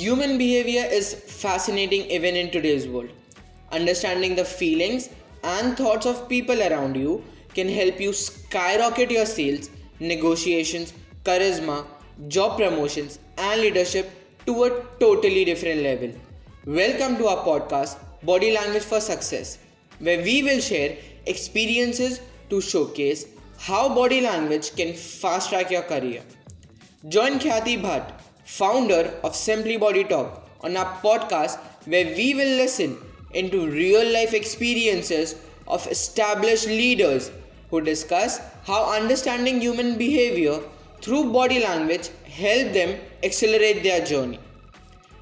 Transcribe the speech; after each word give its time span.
Human 0.00 0.38
behavior 0.38 0.84
is 0.98 1.12
fascinating 1.12 2.04
even 2.16 2.34
in 2.34 2.50
today's 2.50 2.88
world. 2.88 3.10
Understanding 3.70 4.34
the 4.34 4.46
feelings 4.46 5.10
and 5.44 5.76
thoughts 5.76 6.06
of 6.06 6.26
people 6.26 6.62
around 6.62 6.96
you 6.96 7.22
can 7.52 7.68
help 7.68 8.00
you 8.00 8.14
skyrocket 8.14 9.10
your 9.10 9.26
sales, 9.26 9.68
negotiations, 9.98 10.94
charisma, 11.22 11.84
job 12.28 12.56
promotions, 12.56 13.18
and 13.36 13.60
leadership 13.60 14.10
to 14.46 14.64
a 14.64 14.70
totally 15.00 15.44
different 15.44 15.82
level. 15.82 16.10
Welcome 16.64 17.18
to 17.18 17.26
our 17.26 17.44
podcast, 17.44 17.98
Body 18.22 18.54
Language 18.54 18.84
for 18.84 19.00
Success, 19.00 19.58
where 19.98 20.22
we 20.22 20.42
will 20.42 20.60
share 20.60 20.96
experiences 21.26 22.22
to 22.48 22.62
showcase 22.62 23.26
how 23.58 23.94
body 23.94 24.22
language 24.22 24.74
can 24.76 24.94
fast 24.94 25.50
track 25.50 25.70
your 25.70 25.82
career. 25.82 26.22
Join 27.08 27.38
Khyati 27.38 27.82
Bhatt, 27.82 28.19
founder 28.50 29.14
of 29.22 29.36
Simply 29.36 29.76
Body 29.76 30.02
Talk, 30.02 30.44
on 30.62 30.76
our 30.76 30.92
podcast 31.02 31.58
where 31.86 32.06
we 32.16 32.34
will 32.34 32.56
listen 32.62 32.96
into 33.32 33.70
real 33.70 34.12
life 34.12 34.34
experiences 34.34 35.36
of 35.68 35.86
established 35.86 36.66
leaders 36.66 37.30
who 37.70 37.80
discuss 37.80 38.40
how 38.64 38.80
understanding 38.92 39.60
human 39.60 39.96
behavior 39.96 40.58
through 41.00 41.32
body 41.32 41.60
language 41.62 42.10
help 42.24 42.72
them 42.72 42.98
accelerate 43.22 43.84
their 43.84 44.04
journey. 44.04 44.40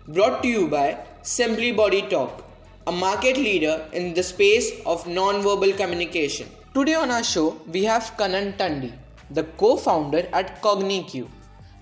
Brought 0.09 0.43
to 0.43 0.49
you 0.49 0.67
by 0.67 0.99
Simply 1.21 1.71
Body 1.71 2.03
Talk, 2.09 2.45
a 2.87 2.93
market 2.93 3.37
leader 3.37 3.87
in 3.93 4.15
the 4.15 4.23
space 4.23 4.71
of 4.87 5.07
non-verbal 5.07 5.75
communication. 5.75 6.49
Today 6.73 6.95
on 6.95 7.11
our 7.11 7.23
show, 7.23 7.61
we 7.71 7.85
have 7.85 8.15
Kanan 8.17 8.57
Tandi, 8.57 8.93
the 9.31 9.45
co-founder 9.59 10.27
at 10.33 10.63
CogniCue, 10.63 11.29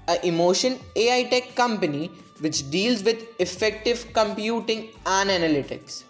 a 0.08 0.24
emotion 0.26 0.78
AI 0.94 1.24
tech 1.24 1.54
company 1.54 2.10
which 2.40 2.70
deals 2.70 3.02
with 3.02 3.24
effective 3.40 4.06
computing 4.12 4.90
and 5.06 5.30
analytics. 5.30 6.04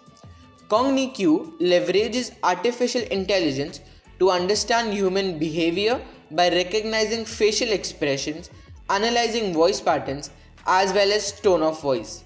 CogniCue 0.67 1.59
leverages 1.59 2.31
artificial 2.43 3.01
intelligence 3.03 3.79
to 4.19 4.29
understand 4.29 4.93
human 4.93 5.39
behavior 5.39 6.01
by 6.31 6.49
recognizing 6.49 7.23
facial 7.23 7.69
expressions, 7.69 8.49
analyzing 8.89 9.53
voice 9.53 9.79
patterns, 9.79 10.31
as 10.65 10.91
well 10.93 11.11
as 11.11 11.39
tone 11.39 11.61
of 11.61 11.81
voice, 11.81 12.23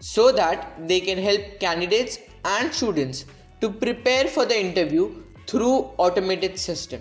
so 0.00 0.32
that 0.32 0.88
they 0.88 1.00
can 1.00 1.18
help 1.18 1.60
candidates 1.60 2.18
and 2.44 2.72
students 2.72 3.24
to 3.60 3.70
prepare 3.70 4.26
for 4.26 4.44
the 4.44 4.58
interview 4.58 5.22
through 5.46 5.90
automated 5.98 6.58
system. 6.58 7.00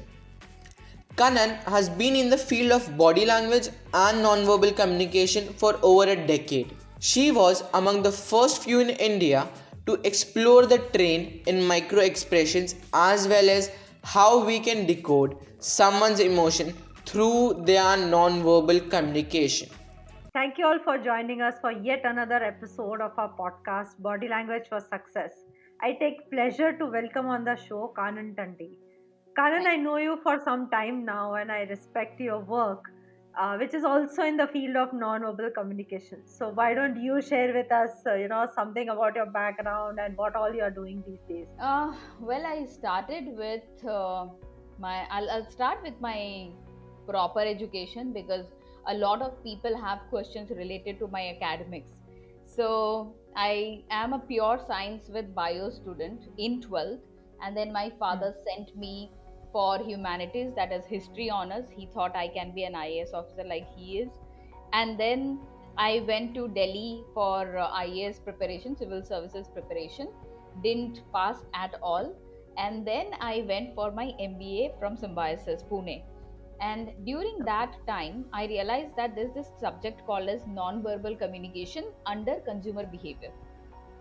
Kanan 1.15 1.51
has 1.63 1.87
been 1.87 2.13
in 2.13 2.29
the 2.29 2.37
field 2.37 2.73
of 2.73 2.97
body 2.97 3.25
language 3.25 3.69
and 3.93 4.17
nonverbal 4.21 4.75
communication 4.75 5.45
for 5.53 5.79
over 5.81 6.03
a 6.11 6.15
decade. 6.27 6.73
She 6.99 7.31
was 7.31 7.63
among 7.73 8.03
the 8.03 8.11
first 8.11 8.61
few 8.63 8.81
in 8.81 8.89
India 8.89 9.47
to 9.85 9.93
explore 10.03 10.65
the 10.65 10.79
trend 10.79 11.47
in 11.47 11.65
micro 11.65 12.01
expressions 12.01 12.75
as 12.93 13.29
well 13.29 13.49
as 13.49 13.71
how 14.03 14.43
we 14.45 14.59
can 14.59 14.85
decode 14.85 15.37
someone's 15.59 16.19
emotion 16.19 16.73
through 17.05 17.63
their 17.65 17.95
non-verbal 17.95 18.81
communication. 18.81 19.69
Thank 20.33 20.57
you 20.57 20.65
all 20.65 20.79
for 20.83 20.97
joining 20.97 21.41
us 21.41 21.55
for 21.61 21.71
yet 21.71 22.01
another 22.03 22.43
episode 22.43 22.99
of 22.99 23.17
our 23.17 23.31
podcast, 23.39 23.99
Body 23.99 24.27
Language 24.27 24.67
for 24.67 24.81
Success. 24.81 25.31
I 25.81 25.93
take 25.93 26.29
pleasure 26.29 26.77
to 26.77 26.85
welcome 26.87 27.27
on 27.27 27.45
the 27.45 27.55
show 27.55 27.93
Kanan 27.97 28.35
Tandi. 28.35 28.84
Kanan, 29.37 29.67
I 29.67 29.75
know 29.75 29.97
you 29.97 30.17
for 30.23 30.39
some 30.45 30.69
time 30.69 31.03
now 31.03 31.33
and 31.33 31.51
I 31.51 31.63
respect 31.63 32.21
your 32.21 32.39
work, 32.39 32.85
uh, 33.37 33.57
which 33.57 33.73
is 33.73 33.83
also 33.83 34.23
in 34.23 34.37
the 34.37 34.47
field 34.47 34.77
of 34.77 34.93
non-verbal 34.93 35.49
communication. 35.49 36.25
So 36.25 36.47
why 36.49 36.73
don't 36.73 36.95
you 36.95 37.21
share 37.21 37.53
with 37.53 37.69
us, 37.69 37.89
uh, 38.07 38.13
you 38.13 38.29
know, 38.29 38.47
something 38.55 38.87
about 38.87 39.13
your 39.13 39.25
background 39.25 39.99
and 40.01 40.15
what 40.15 40.37
all 40.37 40.53
you're 40.53 40.71
doing 40.71 41.03
these 41.05 41.19
days? 41.27 41.47
Uh, 41.61 41.93
well, 42.21 42.45
I 42.45 42.65
started 42.65 43.25
with 43.27 43.85
uh, 43.85 44.27
my. 44.79 45.05
I'll, 45.11 45.29
I'll 45.29 45.51
start 45.51 45.83
with 45.83 45.99
my 45.99 46.51
proper 47.05 47.41
education 47.41 48.13
because 48.13 48.45
a 48.87 48.93
lot 48.93 49.21
of 49.21 49.43
people 49.43 49.77
have 49.81 49.99
questions 50.09 50.49
related 50.49 50.97
to 50.99 51.07
my 51.09 51.35
academics. 51.35 51.91
So 52.45 53.13
I 53.35 53.83
am 53.91 54.13
a 54.13 54.19
pure 54.19 54.63
science 54.65 55.09
with 55.09 55.35
bio 55.35 55.71
student 55.71 56.21
in 56.37 56.61
12th, 56.61 57.01
and 57.43 57.57
then 57.57 57.73
my 57.73 57.91
father 57.99 58.33
sent 58.47 58.77
me 58.77 59.11
for 59.55 59.81
humanities, 59.81 60.51
that 60.53 60.73
is 60.73 60.85
history 60.85 61.29
honors. 61.29 61.67
He 61.73 61.85
thought 61.93 62.13
I 62.13 62.27
can 62.27 62.53
be 62.53 62.65
an 62.65 62.73
IAS 62.73 63.13
officer 63.13 63.45
like 63.45 63.67
he 63.73 63.99
is. 63.99 64.09
And 64.73 64.99
then 64.99 65.39
I 65.77 66.03
went 66.09 66.33
to 66.35 66.49
Delhi 66.49 67.05
for 67.13 67.57
uh, 67.57 67.69
IAS 67.83 68.21
preparation, 68.21 68.75
civil 68.75 69.01
services 69.01 69.47
preparation. 69.53 70.09
Didn't 70.61 70.99
pass 71.13 71.37
at 71.53 71.75
all. 71.81 72.13
And 72.57 72.85
then 72.85 73.11
I 73.21 73.45
went 73.47 73.75
for 73.75 73.91
my 73.91 74.07
MBA 74.19 74.77
from 74.77 74.97
Symbiosis, 74.97 75.63
Pune. 75.71 76.03
And 76.59 76.91
during 77.05 77.39
that 77.45 77.75
time, 77.87 78.25
I 78.33 78.47
realized 78.47 78.97
that 78.97 79.15
there's 79.15 79.33
this 79.33 79.47
subject 79.57 80.05
called 80.05 80.27
as 80.27 80.45
non-verbal 80.47 81.15
communication 81.15 81.85
under 82.05 82.41
consumer 82.41 82.85
behavior. 82.85 83.31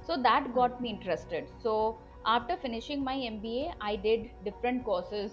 So 0.04 0.20
that 0.20 0.52
got 0.52 0.80
me 0.80 0.90
interested. 0.90 1.46
So 1.62 1.98
after 2.26 2.56
finishing 2.56 3.04
my 3.04 3.14
MBA, 3.14 3.74
I 3.80 3.96
did 3.96 4.30
different 4.44 4.84
courses 4.84 5.30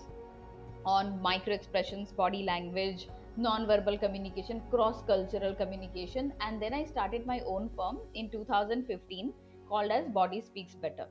on 0.85 1.21
micro 1.21 1.53
expressions, 1.53 2.11
body 2.11 2.43
language, 2.43 3.07
non-verbal 3.37 3.97
communication, 3.97 4.61
cross-cultural 4.69 5.55
communication, 5.55 6.33
and 6.41 6.61
then 6.61 6.73
I 6.73 6.85
started 6.85 7.25
my 7.25 7.41
own 7.45 7.69
firm 7.75 7.99
in 8.13 8.29
2015 8.29 9.33
called 9.69 9.91
as 9.91 10.07
Body 10.07 10.41
Speaks 10.41 10.75
Better. 10.75 11.07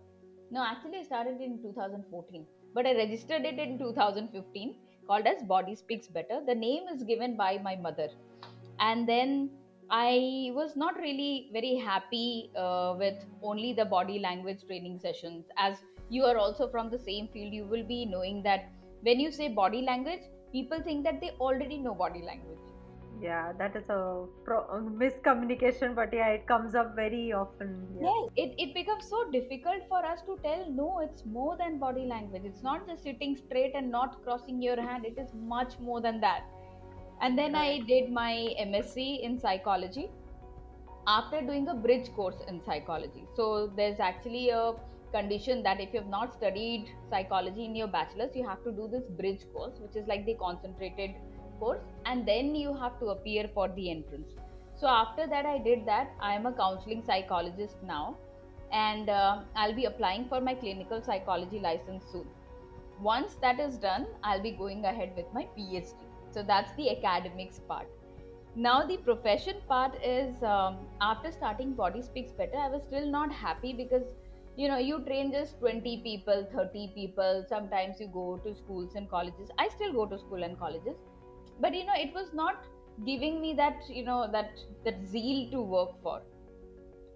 No, 0.50 0.64
actually 0.64 0.98
I 0.98 1.03
started 1.04 1.41
in 1.41 1.62
2014, 1.62 2.44
but 2.75 2.86
I 2.86 2.94
registered 2.94 3.44
it 3.44 3.59
in 3.59 3.78
2015 3.78 4.75
called 5.06 5.26
as 5.26 5.42
Body 5.42 5.75
Speaks 5.75 6.09
Better. 6.09 6.41
The 6.47 6.54
name 6.54 6.84
is 6.92 7.03
given 7.03 7.36
by 7.36 7.59
my 7.59 7.76
mother. 7.76 8.09
And 8.78 9.09
then 9.09 9.50
I 9.91 10.53
was 10.54 10.76
not 10.76 10.97
really 10.98 11.50
very 11.53 11.76
happy 11.76 12.50
uh, 12.56 12.94
with 12.98 13.25
only 13.42 13.72
the 13.72 13.84
body 13.84 14.19
language 14.19 14.64
training 14.66 15.00
sessions. 15.00 15.47
As 15.56 15.78
you 16.09 16.25
are 16.25 16.36
also 16.36 16.69
from 16.69 16.91
the 16.91 16.98
same 16.98 17.28
field, 17.28 17.53
you 17.53 17.64
will 17.64 17.84
be 17.84 18.04
knowing 18.04 18.42
that 18.44 18.70
when 19.02 19.20
you 19.20 19.30
say 19.30 19.48
body 19.48 19.82
language, 19.82 20.20
people 20.52 20.82
think 20.82 21.04
that 21.04 21.20
they 21.20 21.30
already 21.40 21.78
know 21.78 21.94
body 21.94 22.22
language. 22.22 22.58
Yeah, 23.22 23.52
that 23.58 23.76
is 23.76 23.88
a 23.90 24.24
pro- 24.44 24.66
miscommunication, 24.98 25.94
but 25.94 26.12
yeah, 26.12 26.28
it 26.28 26.46
comes 26.46 26.74
up 26.74 26.94
very 26.96 27.32
often. 27.32 27.86
Yeah. 28.00 28.08
Yes, 28.08 28.30
it, 28.36 28.54
it 28.58 28.74
becomes 28.74 29.06
so 29.06 29.30
difficult 29.30 29.86
for 29.88 30.04
us 30.04 30.22
to 30.22 30.38
tell 30.42 30.70
no, 30.70 31.00
it's 31.00 31.26
more 31.26 31.56
than 31.58 31.78
body 31.78 32.06
language. 32.06 32.42
It's 32.46 32.62
not 32.62 32.86
just 32.86 33.02
sitting 33.02 33.36
straight 33.36 33.72
and 33.74 33.90
not 33.90 34.22
crossing 34.24 34.62
your 34.62 34.80
hand, 34.80 35.04
it 35.04 35.18
is 35.18 35.28
much 35.34 35.78
more 35.80 36.00
than 36.00 36.20
that. 36.22 36.44
And 37.20 37.36
then 37.36 37.54
I 37.54 37.80
did 37.80 38.10
my 38.10 38.54
MSc 38.58 39.20
in 39.20 39.38
psychology 39.38 40.08
after 41.06 41.42
doing 41.42 41.68
a 41.68 41.74
bridge 41.74 42.10
course 42.14 42.42
in 42.48 42.62
psychology. 42.64 43.26
So 43.34 43.70
there's 43.76 44.00
actually 44.00 44.48
a 44.48 44.72
condition 45.12 45.62
that 45.62 45.81
if 45.81 45.93
you 45.93 46.00
have 46.00 46.09
not 46.09 46.32
studied 46.32 46.91
psychology 47.10 47.65
in 47.65 47.75
your 47.75 47.88
bachelor's, 47.88 48.34
you 48.34 48.47
have 48.47 48.62
to 48.65 48.72
do 48.72 48.88
this 48.91 49.04
bridge 49.19 49.41
course, 49.53 49.78
which 49.78 49.97
is 49.97 50.06
like 50.09 50.25
the 50.26 50.34
concentrated 50.34 51.15
course, 51.59 51.81
and 52.06 52.26
then 52.26 52.54
you 52.54 52.75
have 52.75 52.98
to 53.00 53.06
appear 53.06 53.48
for 53.54 53.69
the 53.69 53.91
entrance. 53.91 54.32
So 54.76 54.87
after 54.87 55.26
that, 55.26 55.44
I 55.44 55.59
did 55.59 55.87
that. 55.87 56.12
I 56.21 56.34
am 56.34 56.47
a 56.47 56.53
counseling 56.53 57.03
psychologist 57.06 57.76
now, 57.87 58.16
and 58.72 59.10
uh, 59.10 59.41
I'll 59.54 59.75
be 59.75 59.84
applying 59.84 60.28
for 60.28 60.41
my 60.41 60.54
clinical 60.54 61.03
psychology 61.03 61.59
license 61.59 62.04
soon. 62.10 62.27
Once 63.00 63.34
that 63.42 63.60
is 63.60 63.77
done, 63.77 64.06
I'll 64.22 64.42
be 64.42 64.53
going 64.53 64.84
ahead 64.84 65.12
with 65.16 65.27
my 65.32 65.47
PhD. 65.56 65.94
So 66.31 66.42
that's 66.42 66.72
the 66.77 66.91
academics 66.97 67.59
part. 67.59 67.89
Now, 68.56 68.84
the 68.84 68.97
profession 68.97 69.56
part 69.68 69.95
is 70.03 70.42
um, 70.42 70.78
after 71.01 71.30
starting 71.30 71.72
Body 71.72 72.03
Speaks 72.03 72.33
Better, 72.33 72.56
I 72.56 72.68
was 72.68 72.83
still 72.83 73.06
not 73.06 73.33
happy 73.33 73.72
because 73.72 74.03
you 74.56 74.68
know 74.68 74.78
you 74.78 75.00
train 75.04 75.32
just 75.32 75.58
20 75.60 76.02
people 76.02 76.47
30 76.54 76.92
people. 76.94 77.44
Sometimes 77.48 78.00
you 78.00 78.08
go 78.08 78.41
to 78.44 78.54
schools 78.54 78.94
and 78.94 79.10
colleges. 79.10 79.50
I 79.58 79.68
still 79.68 79.92
go 79.92 80.06
to 80.06 80.18
school 80.18 80.42
and 80.42 80.58
colleges. 80.58 80.97
But 81.60 81.74
you 81.74 81.84
know 81.84 81.94
it 81.97 82.14
was 82.14 82.32
not 82.32 82.64
giving 83.06 83.41
me 83.41 83.54
that 83.54 83.82
you 83.88 84.04
know 84.04 84.28
that 84.32 84.58
that 84.84 85.06
zeal 85.06 85.50
to 85.52 85.62
work 85.62 86.02
for. 86.02 86.20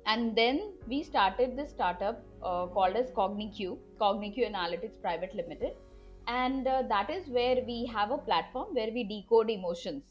And 0.07 0.37
then 0.37 0.75
we 0.87 1.03
started 1.03 1.57
this 1.57 1.71
startup 1.71 2.23
uh, 2.43 2.67
called 2.67 2.97
as 2.97 3.11
CogniCue 3.11 3.79
CogniCue 4.01 4.51
analytics 4.53 5.01
private 5.01 5.35
limited. 5.35 5.73
And 6.27 6.67
uh, 6.67 6.83
that 6.89 7.11
is 7.11 7.29
where 7.29 7.57
we 7.67 7.87
have 7.93 8.11
a 8.11 8.19
platform 8.19 8.75
where 8.75 8.91
we 8.91 9.05
decode 9.05 9.51
emotions. 9.51 10.05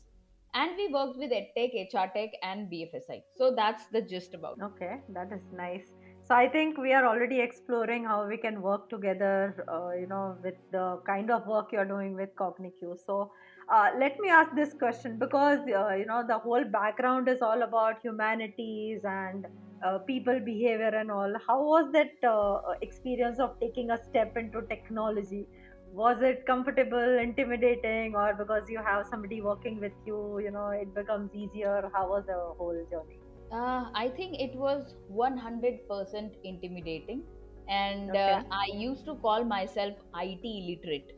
And 0.55 0.75
we 0.77 0.87
worked 0.93 1.17
with 1.17 1.31
edtech 1.31 1.73
hr 1.91 2.09
tech 2.15 2.33
and 2.43 2.69
bfsi 2.71 3.23
so 3.35 3.55
that's 3.55 3.87
the 3.87 4.01
gist 4.01 4.35
about 4.35 4.57
it. 4.59 4.63
Okay, 4.65 4.99
that 5.09 5.31
is 5.31 5.41
nice. 5.51 5.92
So 6.27 6.35
i 6.35 6.47
think 6.53 6.77
we 6.83 6.91
are 6.97 7.05
already 7.07 7.39
exploring 7.41 8.05
how 8.09 8.17
we 8.27 8.37
can 8.43 8.61
work 8.61 8.83
together 8.93 9.65
uh, 9.73 9.91
you 10.01 10.07
know 10.11 10.37
with 10.43 10.55
the 10.75 10.85
kind 11.09 11.31
of 11.35 11.45
work 11.53 11.71
you're 11.73 11.85
doing 11.93 12.13
with 12.15 12.29
CogniCue. 12.41 12.95
So 13.05 13.31
uh, 13.69 13.89
let 13.99 14.19
me 14.19 14.29
ask 14.29 14.55
this 14.55 14.73
question 14.83 15.17
because 15.19 15.59
uh, 15.81 15.89
you 16.01 16.05
know 16.05 16.23
the 16.27 16.39
whole 16.39 16.63
background 16.77 17.27
is 17.27 17.41
all 17.41 17.61
about 17.67 18.01
humanities 18.03 19.01
and 19.03 19.45
uh, 19.85 19.97
people 20.07 20.39
behavior 20.45 20.93
and 21.01 21.11
all. 21.11 21.33
How 21.47 21.59
was 21.61 21.91
that 21.93 22.29
uh, 22.35 22.59
experience 22.81 23.39
of 23.39 23.51
taking 23.61 23.91
a 23.91 23.97
step 24.09 24.31
into 24.37 24.61
technology? 24.69 25.47
Was 25.91 26.21
it 26.21 26.45
comfortable 26.47 27.19
intimidating 27.27 28.15
or 28.15 28.33
because 28.33 28.69
you 28.69 28.79
have 28.91 29.05
somebody 29.07 29.41
working 29.41 29.79
with 29.79 29.93
you 30.05 30.39
you 30.39 30.51
know 30.51 30.69
it 30.69 30.93
becomes 30.95 31.35
easier? 31.35 31.89
How 31.93 32.07
was 32.15 32.25
the 32.27 32.39
whole 32.57 32.85
journey 32.89 33.22
uh, 33.53 33.85
I 33.95 34.09
think 34.17 34.39
it 34.39 34.55
was 34.55 34.95
100% 35.11 36.35
intimidating. 36.44 37.23
And 37.69 38.15
uh, 38.15 38.41
I 38.51 38.67
used 38.75 39.05
to 39.05 39.15
call 39.15 39.45
myself 39.45 39.94
IT 40.15 40.44
illiterate, 40.45 41.13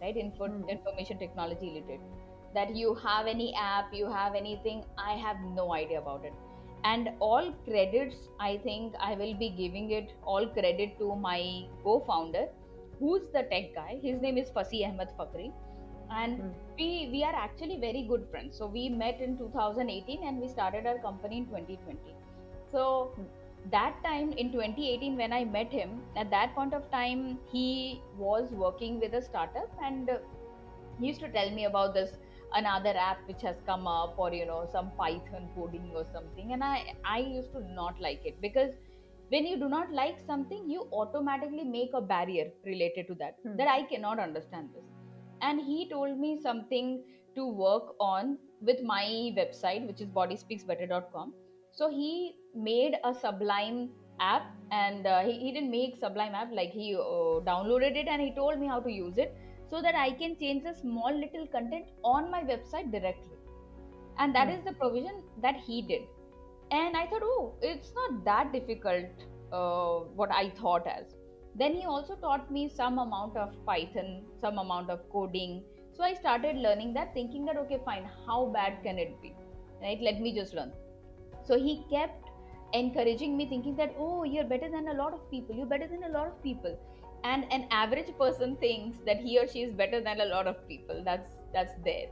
right? 0.00 0.16
Info- 0.16 0.46
Hmm. 0.46 0.68
information 0.68 1.18
technology 1.18 1.70
illiterate. 1.70 2.00
That 2.54 2.76
you 2.76 2.94
have 2.94 3.26
any 3.26 3.54
app, 3.56 3.92
you 3.92 4.10
have 4.10 4.34
anything, 4.34 4.84
I 4.98 5.14
have 5.14 5.38
no 5.54 5.72
idea 5.74 5.98
about 6.00 6.24
it. 6.24 6.32
And 6.84 7.10
all 7.18 7.52
credits, 7.64 8.16
I 8.38 8.58
think 8.58 8.94
I 9.00 9.14
will 9.14 9.34
be 9.34 9.50
giving 9.50 9.90
it 9.90 10.12
all 10.24 10.46
credit 10.46 10.98
to 11.00 11.16
my 11.16 11.64
co 11.82 12.00
founder, 12.06 12.46
who's 13.00 13.28
the 13.32 13.42
tech 13.50 13.74
guy. 13.74 13.98
His 14.02 14.20
name 14.20 14.38
is 14.38 14.50
Fasi 14.50 14.86
Ahmed 14.88 15.08
Fakri. 15.18 15.52
And 16.10 16.40
Hmm. 16.40 16.50
we 16.78 17.08
we 17.12 17.22
are 17.24 17.34
actually 17.34 17.78
very 17.80 18.02
good 18.10 18.26
friends 18.30 18.58
so 18.58 18.66
we 18.66 18.88
met 18.88 19.20
in 19.20 19.36
2018 19.38 20.26
and 20.26 20.40
we 20.40 20.48
started 20.48 20.86
our 20.86 20.98
company 20.98 21.38
in 21.38 21.46
2020 21.46 22.14
so 22.72 23.12
Hmm. 23.16 23.26
that 23.74 24.00
time 24.06 24.32
in 24.44 24.50
2018 24.54 25.16
when 25.16 25.32
i 25.32 25.44
met 25.44 25.76
him 25.80 25.92
at 26.22 26.30
that 26.30 26.54
point 26.56 26.74
of 26.78 26.88
time 26.94 27.22
he 27.52 27.66
was 28.22 28.50
working 28.64 28.98
with 29.04 29.14
a 29.20 29.22
startup 29.28 29.84
and 29.90 30.10
uh, 30.10 30.18
he 30.98 31.06
used 31.08 31.20
to 31.20 31.30
tell 31.36 31.50
me 31.50 31.64
about 31.66 31.94
this 31.94 32.10
another 32.54 32.94
app 33.04 33.22
which 33.28 33.42
has 33.42 33.62
come 33.66 33.86
up 33.86 34.18
or 34.18 34.32
you 34.32 34.46
know 34.46 34.60
some 34.74 34.90
python 34.98 35.48
coding 35.54 35.90
or 35.94 36.04
something 36.12 36.52
and 36.52 36.64
i 36.72 36.74
i 37.04 37.18
used 37.18 37.52
to 37.52 37.62
not 37.80 38.00
like 38.08 38.28
it 38.32 38.40
because 38.48 38.74
when 39.30 39.46
you 39.46 39.56
do 39.64 39.68
not 39.68 39.92
like 39.92 40.20
something 40.26 40.68
you 40.70 40.86
automatically 40.92 41.64
make 41.64 41.94
a 41.94 42.00
barrier 42.14 42.50
related 42.72 43.08
to 43.12 43.14
that 43.24 43.36
Hmm. 43.44 43.56
that 43.62 43.68
i 43.78 43.82
cannot 43.94 44.20
understand 44.28 44.68
this 44.76 44.93
and 45.44 45.60
he 45.60 45.88
told 45.90 46.18
me 46.18 46.30
something 46.42 46.90
to 47.36 47.46
work 47.46 47.94
on 48.00 48.38
with 48.60 48.82
my 48.82 49.04
website 49.38 49.86
which 49.86 50.00
is 50.00 50.08
bodyspeaksbetter.com 50.18 51.34
so 51.72 51.88
he 51.90 52.36
made 52.54 52.94
a 53.04 53.14
sublime 53.14 53.90
app 54.20 54.44
and 54.70 55.06
uh, 55.06 55.20
he, 55.20 55.32
he 55.38 55.52
didn't 55.52 55.70
make 55.70 55.96
sublime 55.96 56.34
app 56.34 56.50
like 56.52 56.70
he 56.70 56.94
uh, 56.94 57.40
downloaded 57.50 57.96
it 58.02 58.08
and 58.08 58.22
he 58.22 58.32
told 58.34 58.58
me 58.58 58.66
how 58.66 58.80
to 58.80 58.90
use 58.90 59.18
it 59.18 59.34
so 59.70 59.82
that 59.82 59.94
i 59.94 60.10
can 60.22 60.36
change 60.42 60.62
the 60.64 60.74
small 60.82 61.12
little 61.24 61.46
content 61.56 61.86
on 62.04 62.30
my 62.30 62.42
website 62.42 62.90
directly. 62.92 63.38
And 64.18 64.34
that 64.34 64.48
Hmm. 64.48 64.50
is 64.50 64.62
the 64.64 64.72
provision 64.74 65.22
that 65.42 65.56
he 65.56 65.82
did. 65.82 66.02
And 66.70 66.96
i 66.96 67.06
thought 67.06 67.22
oh 67.24 67.54
it's 67.62 67.92
not 67.94 68.24
that 68.24 68.52
difficult 68.52 69.06
uh, 69.52 70.00
what 70.20 70.30
i 70.32 70.50
thought 70.60 70.86
as 70.86 71.14
then 71.54 71.74
he 71.74 71.84
also 71.84 72.14
taught 72.16 72.50
me 72.50 72.68
some 72.68 72.98
amount 72.98 73.36
of 73.36 73.50
python 73.66 74.22
some 74.40 74.58
amount 74.58 74.90
of 74.90 75.08
coding. 75.10 75.62
So 75.92 76.02
i 76.04 76.12
started 76.14 76.56
learning 76.56 76.94
that 76.94 77.14
thinking 77.14 77.44
that 77.46 77.56
okay 77.58 77.78
fine 77.84 78.08
how 78.26 78.46
bad 78.46 78.82
can 78.82 78.98
it 78.98 79.20
be? 79.22 79.34
Right? 79.82 80.00
Let 80.00 80.20
me 80.20 80.34
just 80.34 80.54
learn. 80.54 80.72
So 81.44 81.58
he 81.58 81.84
kept 81.90 82.30
encouraging 82.72 83.36
me 83.36 83.46
thinking 83.48 83.76
that 83.76 83.94
oh 83.98 84.24
you're 84.24 84.44
better 84.44 84.70
than 84.70 84.88
a 84.88 84.94
lot 84.94 85.12
of 85.14 85.30
people 85.30 85.54
you're 85.56 85.66
better 85.74 85.86
than 85.88 86.04
a 86.04 86.08
lot 86.08 86.26
of 86.26 86.42
people. 86.42 86.78
And 87.24 87.46
an 87.52 87.66
average 87.70 88.10
person 88.18 88.56
thinks 88.56 88.98
that 89.06 89.18
he 89.18 89.38
or 89.38 89.46
she 89.48 89.62
is 89.62 89.72
better 89.72 90.00
than 90.00 90.20
a 90.20 90.26
lot 90.26 90.46
of 90.46 90.66
people. 90.68 91.02
That's 91.04 91.36
that's 91.52 91.74
there. 91.84 92.08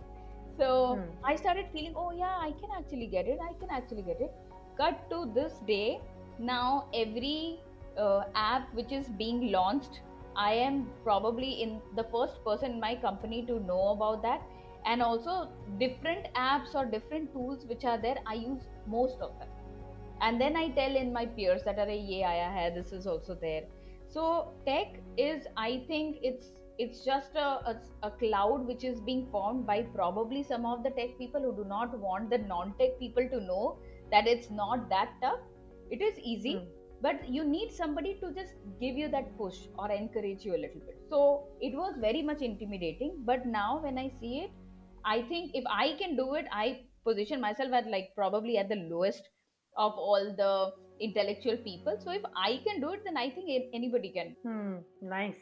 So 0.58 0.68
Hmm. 0.88 1.10
i 1.24 1.34
started 1.36 1.66
feeling 1.72 1.94
oh 1.96 2.10
yeah 2.12 2.36
i 2.46 2.52
can 2.60 2.70
actually 2.78 3.06
get 3.06 3.26
it 3.26 3.38
i 3.48 3.52
can 3.60 3.70
actually 3.70 4.02
get 4.02 4.20
it. 4.20 4.32
Cut 4.76 5.08
to 5.10 5.30
this 5.34 5.58
day 5.66 6.00
now 6.38 6.88
every 6.94 7.60
uh, 7.98 8.24
app 8.34 8.72
which 8.74 8.92
is 8.92 9.08
being 9.08 9.50
launched. 9.50 10.00
I 10.36 10.54
am 10.54 10.88
probably 11.04 11.62
in 11.62 11.80
the 11.96 12.04
first 12.04 12.42
person 12.44 12.72
in 12.72 12.80
my 12.80 12.94
company 12.96 13.44
to 13.46 13.60
know 13.60 13.88
about 13.88 14.22
that. 14.22 14.42
And 14.84 15.02
also 15.02 15.48
different 15.78 16.26
apps 16.34 16.74
or 16.74 16.84
different 16.84 17.32
tools 17.32 17.64
which 17.66 17.84
are 17.84 17.98
there 17.98 18.16
i 18.26 18.34
use 18.34 18.62
most 18.86 19.20
of 19.20 19.38
them. 19.38 19.48
And 20.20 20.40
then 20.40 20.56
i 20.56 20.68
tell 20.70 20.96
in 20.96 21.12
my 21.12 21.26
peers 21.26 21.62
that 21.64 21.78
are 21.78 21.88
ye 21.90 22.22
aaya 22.22 22.50
hai 22.56 22.70
this 22.70 22.92
is 22.92 23.06
also 23.06 23.36
there. 23.40 23.62
So 24.08 24.52
tech 24.66 24.98
is 25.16 25.46
i 25.56 25.84
think 25.86 26.16
it's 26.22 26.50
it's 26.78 27.04
just 27.04 27.34
a, 27.36 27.48
a, 27.72 27.76
a 28.02 28.10
cloud 28.10 28.66
which 28.66 28.82
is 28.82 29.00
being 29.00 29.26
formed 29.30 29.66
by 29.66 29.82
probably 29.82 30.42
some 30.42 30.64
of 30.66 30.82
the 30.82 30.90
tech 30.90 31.16
people 31.18 31.42
who 31.42 31.54
do 31.54 31.68
not 31.68 31.96
want 31.98 32.30
the 32.30 32.38
non-tech 32.38 32.98
people 32.98 33.28
to 33.28 33.40
know 33.40 33.78
that 34.10 34.26
it's 34.26 34.50
not 34.50 34.88
that 34.88 35.10
tough. 35.22 35.40
It 35.90 36.02
is 36.02 36.18
easy. 36.18 36.56
Hmm. 36.56 36.81
But 37.02 37.28
you 37.28 37.44
need 37.44 37.72
somebody 37.76 38.14
to 38.20 38.32
just 38.32 38.52
give 38.80 38.96
you 38.96 39.08
that 39.10 39.36
push 39.36 39.56
or 39.78 39.90
encourage 39.90 40.44
you 40.44 40.52
a 40.54 40.62
little 40.64 40.82
bit 40.86 41.02
so 41.12 41.44
it 41.60 41.74
was 41.82 41.94
very 42.00 42.22
much 42.22 42.42
intimidating 42.48 43.16
but 43.30 43.46
now 43.54 43.80
when 43.82 43.98
i 44.02 44.08
see 44.20 44.34
it 44.44 44.50
i 45.04 45.16
think 45.30 45.56
if 45.60 45.64
i 45.78 45.86
can 46.02 46.16
do 46.20 46.26
it 46.40 46.46
i 46.52 46.66
position 47.08 47.40
myself 47.40 47.72
at 47.80 47.90
like 47.94 48.12
probably 48.20 48.56
at 48.62 48.68
the 48.68 48.80
lowest 48.92 49.28
of 49.76 49.92
all 50.08 50.34
the 50.42 50.52
intellectual 51.08 51.58
people 51.68 51.98
so 52.04 52.12
if 52.12 52.22
i 52.36 52.50
can 52.66 52.80
do 52.80 52.92
it 52.96 53.02
then 53.04 53.16
i 53.16 53.28
think 53.30 53.50
anybody 53.80 54.10
can 54.18 54.36
Hmm, 54.44 54.78
nice. 55.00 55.40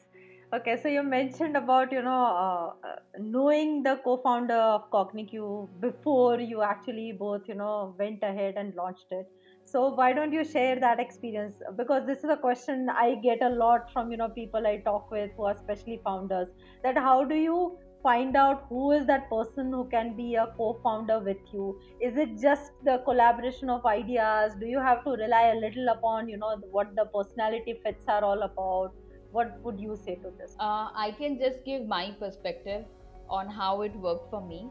Okay, 0.52 0.76
so 0.82 0.88
you 0.88 1.02
mentioned 1.04 1.56
about 1.56 1.92
you 1.92 2.02
know 2.02 2.22
uh, 2.44 2.88
uh, 2.88 2.96
knowing 3.18 3.84
the 3.84 4.00
co-founder 4.04 4.54
of 4.54 4.90
CogniCue 4.90 5.68
before 5.80 6.40
you 6.40 6.62
actually 6.62 7.12
both 7.12 7.42
you 7.46 7.54
know 7.54 7.94
went 7.98 8.24
ahead 8.30 8.54
and 8.56 8.74
launched 8.74 9.12
it. 9.12 9.28
So 9.70 9.88
why 9.94 10.12
don't 10.12 10.32
you 10.32 10.44
share 10.44 10.78
that 10.80 10.98
experience? 11.00 11.60
Because 11.76 12.06
this 12.06 12.18
is 12.24 12.30
a 12.30 12.36
question 12.36 12.88
I 12.90 13.14
get 13.16 13.42
a 13.42 13.48
lot 13.50 13.92
from 13.92 14.10
you 14.10 14.16
know 14.16 14.28
people 14.28 14.66
I 14.66 14.78
talk 14.78 15.10
with 15.10 15.30
who 15.36 15.44
are 15.46 15.52
especially 15.54 16.00
founders. 16.04 16.48
That 16.82 16.96
how 16.96 17.24
do 17.24 17.34
you 17.34 17.78
find 18.02 18.36
out 18.36 18.64
who 18.68 18.92
is 18.92 19.06
that 19.06 19.28
person 19.30 19.70
who 19.72 19.86
can 19.90 20.16
be 20.16 20.34
a 20.34 20.46
co-founder 20.56 21.20
with 21.20 21.52
you? 21.52 21.78
Is 22.00 22.16
it 22.16 22.38
just 22.40 22.72
the 22.84 22.98
collaboration 23.04 23.70
of 23.70 23.84
ideas? 23.86 24.54
Do 24.60 24.66
you 24.66 24.80
have 24.80 25.04
to 25.04 25.10
rely 25.10 25.42
a 25.54 25.60
little 25.66 25.88
upon 25.96 26.28
you 26.28 26.38
know 26.38 26.56
what 26.70 26.94
the 26.96 27.06
personality 27.18 27.78
fits 27.84 28.04
are 28.08 28.24
all 28.24 28.42
about? 28.50 28.94
what 29.32 29.50
would 29.62 29.78
you 29.80 29.96
say 30.04 30.14
to 30.22 30.30
this 30.38 30.54
uh, 30.58 30.88
I 31.04 31.14
can 31.18 31.38
just 31.38 31.64
give 31.64 31.86
my 31.86 32.10
perspective 32.18 32.84
on 33.28 33.48
how 33.48 33.82
it 33.82 33.94
worked 33.96 34.28
for 34.30 34.40
me. 34.46 34.68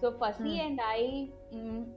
So, 0.00 0.12
Fasi 0.20 0.54
Hmm. 0.54 0.66
and 0.66 0.80
I, 0.82 1.28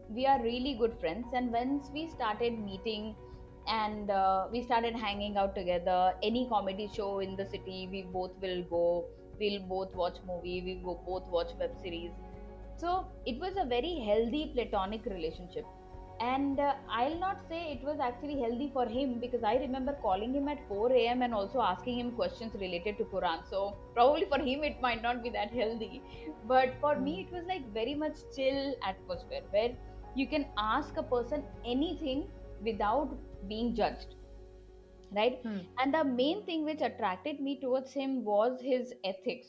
we 0.09 0.25
are 0.25 0.41
really 0.41 0.75
good 0.79 0.97
friends. 0.99 1.27
And 1.33 1.51
once 1.51 1.89
we 1.93 2.09
started 2.09 2.59
meeting 2.59 3.15
and 3.67 4.09
uh, 4.09 4.47
we 4.51 4.63
started 4.63 4.95
hanging 4.95 5.37
out 5.37 5.55
together, 5.55 6.13
any 6.21 6.47
comedy 6.49 6.89
show 6.93 7.19
in 7.19 7.35
the 7.35 7.45
city, 7.45 7.87
we 7.91 8.03
both 8.03 8.31
will 8.41 8.63
go. 8.63 9.05
We'll 9.39 9.61
both 9.61 9.93
watch 9.95 10.17
movie. 10.27 10.61
We 10.65 10.75
both 10.83 11.27
watch 11.27 11.49
web 11.59 11.71
series. 11.81 12.11
So 12.77 13.05
it 13.25 13.39
was 13.39 13.53
a 13.57 13.65
very 13.65 13.99
healthy 13.99 14.51
platonic 14.53 15.05
relationship 15.05 15.65
and 16.19 16.59
uh, 16.59 16.73
i'll 16.89 17.19
not 17.19 17.39
say 17.49 17.59
it 17.71 17.83
was 17.83 17.99
actually 17.99 18.39
healthy 18.39 18.69
for 18.73 18.85
him 18.85 19.19
because 19.19 19.43
i 19.43 19.55
remember 19.55 19.93
calling 20.01 20.33
him 20.33 20.47
at 20.47 20.59
4 20.67 20.91
a.m 20.91 21.21
and 21.21 21.33
also 21.33 21.61
asking 21.61 21.99
him 21.99 22.11
questions 22.11 22.53
related 22.55 22.97
to 22.97 23.05
quran. 23.05 23.39
So 23.49 23.77
probably 23.93 24.25
for 24.25 24.37
him 24.37 24.63
it 24.63 24.81
might 24.81 25.01
not 25.01 25.23
be 25.23 25.29
that 25.31 25.51
healthy. 25.51 26.01
But 26.47 26.75
for 26.79 26.99
me 26.99 27.21
it 27.21 27.33
was 27.33 27.45
like 27.47 27.73
very 27.73 27.95
much 27.95 28.17
chill 28.35 28.75
atmosphere 28.85 29.41
where 29.51 29.71
you 30.15 30.27
can 30.27 30.45
ask 30.57 30.97
a 30.97 31.03
person 31.03 31.43
anything 31.65 32.27
without 32.63 33.15
being 33.47 33.75
judged 33.75 34.15
right? 35.15 35.39
Hmm. 35.43 35.59
and 35.79 35.93
the 35.93 36.03
main 36.03 36.45
thing 36.45 36.65
which 36.65 36.81
attracted 36.81 37.39
me 37.39 37.59
towards 37.59 37.91
him 37.91 38.23
was 38.23 38.59
his 38.61 38.93
ethics 39.03 39.47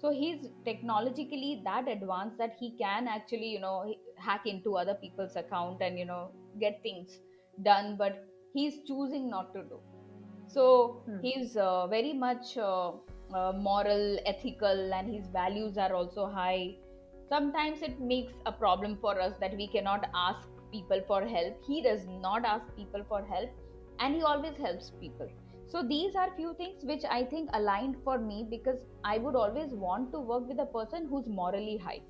so 0.00 0.10
he's 0.10 0.46
technologically 0.64 1.62
that 1.64 1.88
advanced 1.88 2.38
that 2.38 2.56
he 2.58 2.76
can 2.78 3.08
actually 3.08 3.48
you 3.48 3.60
know 3.60 3.94
hack 4.16 4.46
into 4.46 4.76
other 4.76 4.94
people's 4.94 5.36
account 5.36 5.82
and 5.82 5.98
you 5.98 6.04
know 6.04 6.30
get 6.60 6.80
things 6.82 7.18
done 7.64 7.96
but 7.96 8.24
he's 8.54 8.82
choosing 8.86 9.28
not 9.30 9.52
to 9.54 9.62
do. 9.62 9.80
So 10.46 11.02
Hmm. 11.06 11.20
he's 11.20 11.56
uh, 11.56 11.86
very 11.88 12.12
much 12.12 12.56
uh, 12.56 12.92
uh, 13.34 13.52
moral 13.52 14.18
ethical 14.26 14.94
and 14.94 15.14
his 15.14 15.26
values 15.28 15.76
are 15.76 15.92
also 15.94 16.26
high. 16.26 16.76
Sometimes 17.28 17.82
it 17.82 18.00
makes 18.00 18.32
a 18.46 18.52
problem 18.52 18.96
for 19.00 19.20
us 19.20 19.34
that 19.40 19.56
we 19.56 19.68
cannot 19.68 20.08
ask 20.14 20.48
people 20.72 21.02
for 21.06 21.26
help. 21.26 21.56
He 21.66 21.82
does 21.82 22.06
not 22.06 22.44
ask 22.44 22.64
people 22.76 23.04
for 23.08 23.22
help 23.24 23.50
and 24.00 24.14
he 24.14 24.22
always 24.22 24.56
helps 24.56 24.90
people 25.00 25.28
so 25.68 25.82
these 25.82 26.14
are 26.16 26.28
few 26.36 26.54
things 26.60 26.84
which 26.90 27.04
i 27.16 27.22
think 27.32 27.50
aligned 27.58 27.96
for 28.04 28.18
me 28.18 28.44
because 28.50 28.78
i 29.04 29.18
would 29.18 29.36
always 29.36 29.72
want 29.86 30.10
to 30.12 30.20
work 30.20 30.46
with 30.48 30.60
a 30.60 30.66
person 30.66 31.06
who's 31.10 31.26
morally 31.26 31.76
high. 31.78 32.00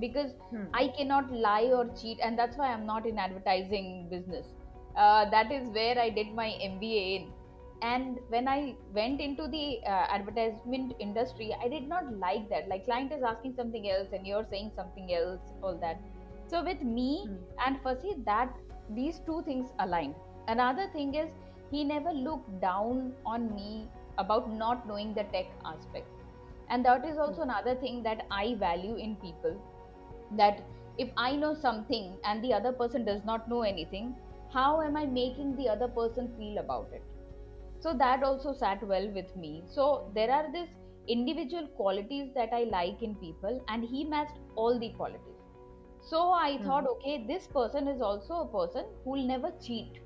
Because 0.00 0.32
Hmm. 0.50 0.64
i 0.80 0.88
cannot 0.96 1.30
lie 1.44 1.70
or 1.78 1.84
cheat 2.00 2.18
and 2.22 2.38
that's 2.38 2.56
why 2.56 2.68
i'm 2.72 2.86
not 2.86 3.06
in 3.06 3.18
advertising 3.18 4.08
business. 4.10 4.46
Uh, 4.96 5.28
that 5.30 5.52
is 5.52 5.68
where 5.78 5.98
i 5.98 6.08
did 6.10 6.32
my 6.34 6.48
mba 6.70 7.02
in. 7.16 7.32
And 7.82 8.18
when 8.28 8.48
i 8.48 8.74
went 8.94 9.20
into 9.20 9.48
the 9.48 9.80
uh, 9.86 10.06
advertisement 10.16 10.94
industry 11.00 11.54
i 11.64 11.68
did 11.68 11.88
not 11.88 12.12
like 12.24 12.48
that. 12.50 12.68
Like 12.68 12.84
client 12.86 13.12
is 13.12 13.22
asking 13.22 13.54
something 13.56 13.90
else 13.90 14.08
and 14.12 14.26
you're 14.26 14.46
saying 14.50 14.72
something 14.76 15.14
else 15.14 15.40
all 15.62 15.78
that. 15.86 16.00
So 16.46 16.64
with 16.64 16.82
me 16.82 17.10
Hmm. 17.26 17.36
and 17.66 17.82
Fasi, 17.82 18.24
that 18.24 18.56
these 18.90 19.20
two 19.26 19.42
things 19.44 19.70
aligned 19.78 20.14
another 20.48 20.88
thing 20.92 21.14
is 21.14 21.28
he 21.70 21.84
never 21.84 22.12
looked 22.12 22.60
down 22.60 23.12
on 23.24 23.54
me 23.54 23.88
about 24.18 24.50
not 24.52 24.86
knowing 24.86 25.14
the 25.14 25.24
tech 25.24 25.46
aspect. 25.64 26.08
And 26.68 26.84
that 26.84 27.04
is 27.04 27.18
also 27.18 27.42
another 27.42 27.74
thing 27.74 28.02
that 28.04 28.26
i 28.30 28.54
value 28.54 28.96
in 28.96 29.16
people 29.16 29.56
that 30.40 30.60
if 30.98 31.10
i 31.16 31.34
know 31.36 31.54
something 31.54 32.16
and 32.24 32.44
the 32.44 32.52
other 32.58 32.72
person 32.72 33.04
does 33.04 33.24
not 33.24 33.48
know 33.48 33.62
anything 33.62 34.14
how 34.52 34.80
am 34.82 34.96
i 34.96 35.04
making 35.06 35.56
the 35.56 35.68
other 35.68 35.88
person 35.88 36.28
feel 36.36 36.58
about 36.58 36.88
it? 36.92 37.02
So 37.80 37.94
that 37.94 38.22
also 38.22 38.52
sat 38.52 38.82
well 38.86 39.08
with 39.10 39.34
me. 39.36 39.62
So 39.66 40.10
there 40.14 40.30
are 40.30 40.52
these 40.52 40.68
individual 41.08 41.66
qualities 41.76 42.30
that 42.34 42.50
i 42.52 42.64
like 42.64 43.02
in 43.02 43.14
people 43.16 43.60
and 43.68 43.84
he 43.84 44.04
matched 44.04 44.38
all 44.56 44.78
the 44.78 44.90
qualities. 44.90 45.40
So 46.02 46.32
i 46.32 46.58
Hmm. 46.58 46.66
thought 46.66 46.86
okay 46.92 47.24
this 47.26 47.46
person 47.46 47.88
is 47.88 48.00
also 48.00 48.40
a 48.42 48.48
person 48.58 48.86
who 49.04 49.10
will 49.12 49.26
never 49.26 49.52
cheat 49.62 50.00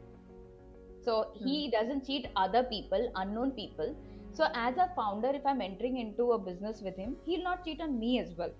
so 1.04 1.26
he 1.34 1.70
doesn't 1.70 2.06
cheat 2.06 2.26
other 2.37 2.62
people 2.64 3.12
unknown 3.16 3.52
people. 3.52 3.94
So 4.32 4.46
as 4.54 4.76
a 4.76 4.90
founder 4.96 5.30
if 5.34 5.46
i'm 5.46 5.61
entering 5.61 5.99
into 5.99 6.32
a 6.32 6.38
business 6.38 6.80
with 6.82 6.96
him 6.96 7.16
he'll 7.25 7.44
not 7.44 7.64
cheat 7.64 7.80
on 7.80 7.99
me 7.99 8.20
as 8.20 8.34
well. 8.37 8.52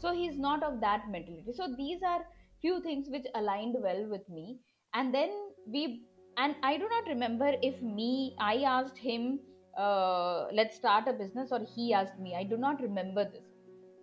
So 0.00 0.12
he's 0.12 0.38
not 0.38 0.62
of 0.62 0.80
that 0.80 1.10
mentality. 1.10 1.52
So 1.54 1.74
these 1.76 2.02
are 2.02 2.20
few 2.60 2.80
things 2.82 3.08
which 3.08 3.26
aligned 3.34 3.76
well 3.80 4.06
with 4.08 4.28
me. 4.28 4.58
And 4.94 5.14
then 5.14 5.30
we 5.66 6.02
and 6.38 6.54
i 6.62 6.76
do 6.76 6.88
not 6.88 7.06
remember 7.06 7.54
if 7.62 7.80
me 7.82 8.34
i 8.40 8.56
asked 8.74 8.96
him 8.96 9.38
uh, 9.76 10.46
let's 10.52 10.76
start 10.76 11.08
a 11.08 11.12
business 11.12 11.50
or 11.50 11.60
he 11.74 11.94
asked 11.94 12.18
me. 12.18 12.34
I 12.34 12.44
do 12.44 12.56
not 12.56 12.80
remember 12.82 13.24
this. 13.24 13.44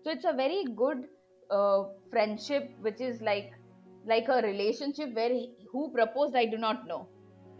So 0.03 0.11
it's 0.11 0.25
a 0.25 0.33
very 0.33 0.65
good 0.75 1.05
uh, 1.51 1.83
friendship 2.09 2.71
which 2.81 3.01
is 3.01 3.21
like 3.21 3.51
like 4.05 4.27
a 4.29 4.41
relationship 4.41 5.13
where 5.13 5.29
he, 5.29 5.53
who 5.71 5.91
proposed 5.91 6.35
i 6.35 6.45
do 6.45 6.57
not 6.57 6.88
know 6.88 7.07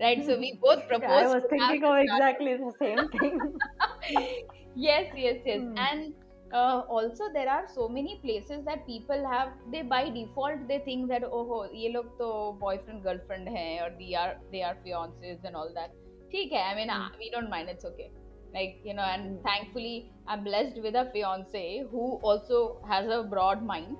right 0.00 0.25
so 0.25 0.38
we 0.38 0.59
both 0.62 0.87
proposed 0.88 1.00
Yeah, 1.00 1.11
I 1.33 1.35
was 1.35 1.45
to 1.45 1.50
have 1.62 1.76
thinking 1.76 1.85
to 1.85 1.91
of 1.91 1.97
start 2.05 2.25
exactly 2.25 2.57
the 2.57 2.73
same 2.79 3.09
thing. 3.09 3.61
yes 4.75 5.07
yes 5.14 5.41
yes 5.45 5.62
Hmm. 5.62 5.87
and 5.88 6.14
uh, 6.53 6.81
also 6.88 7.25
there 7.33 7.49
are 7.49 7.67
so 7.75 7.88
many 7.88 8.21
places 8.23 8.64
that 8.64 8.87
people 8.87 9.26
have 9.29 9.53
they 9.73 9.83
by 9.83 10.09
default 10.11 10.67
they 10.69 10.79
think 10.81 11.09
that 11.09 11.23
oh 11.25 11.69
ye 11.73 11.93
log 11.95 12.11
to 12.19 12.29
boyfriend 12.61 13.03
girlfriend 13.03 13.49
hai 13.57 13.71
or 13.85 13.91
they 13.99 14.14
are 14.14 14.35
they 14.53 14.62
are 14.62 14.76
fiancés 14.87 15.45
and 15.45 15.57
all 15.62 15.73
that 15.81 16.00
ठीक 16.33 16.53
है 16.53 16.62
I 16.69 16.75
mean 16.76 16.91
Hmm. 16.91 16.99
uh, 16.99 17.09
we 17.19 17.26
don't 17.33 17.50
mind 17.50 17.69
it's 17.73 17.85
okay 17.88 18.07
like 18.55 18.79
you 18.88 18.95
know 18.99 19.05
and 19.17 19.26
Hmm. 19.26 19.45
thankfully 19.49 19.93
I'm 20.26 20.43
blessed 20.47 20.81
with 20.87 20.97
a 21.03 21.05
fiance 21.12 21.64
who 21.91 22.07
also 22.31 22.59
has 22.93 23.11
a 23.17 23.19
broad 23.35 23.62
mind 23.69 23.99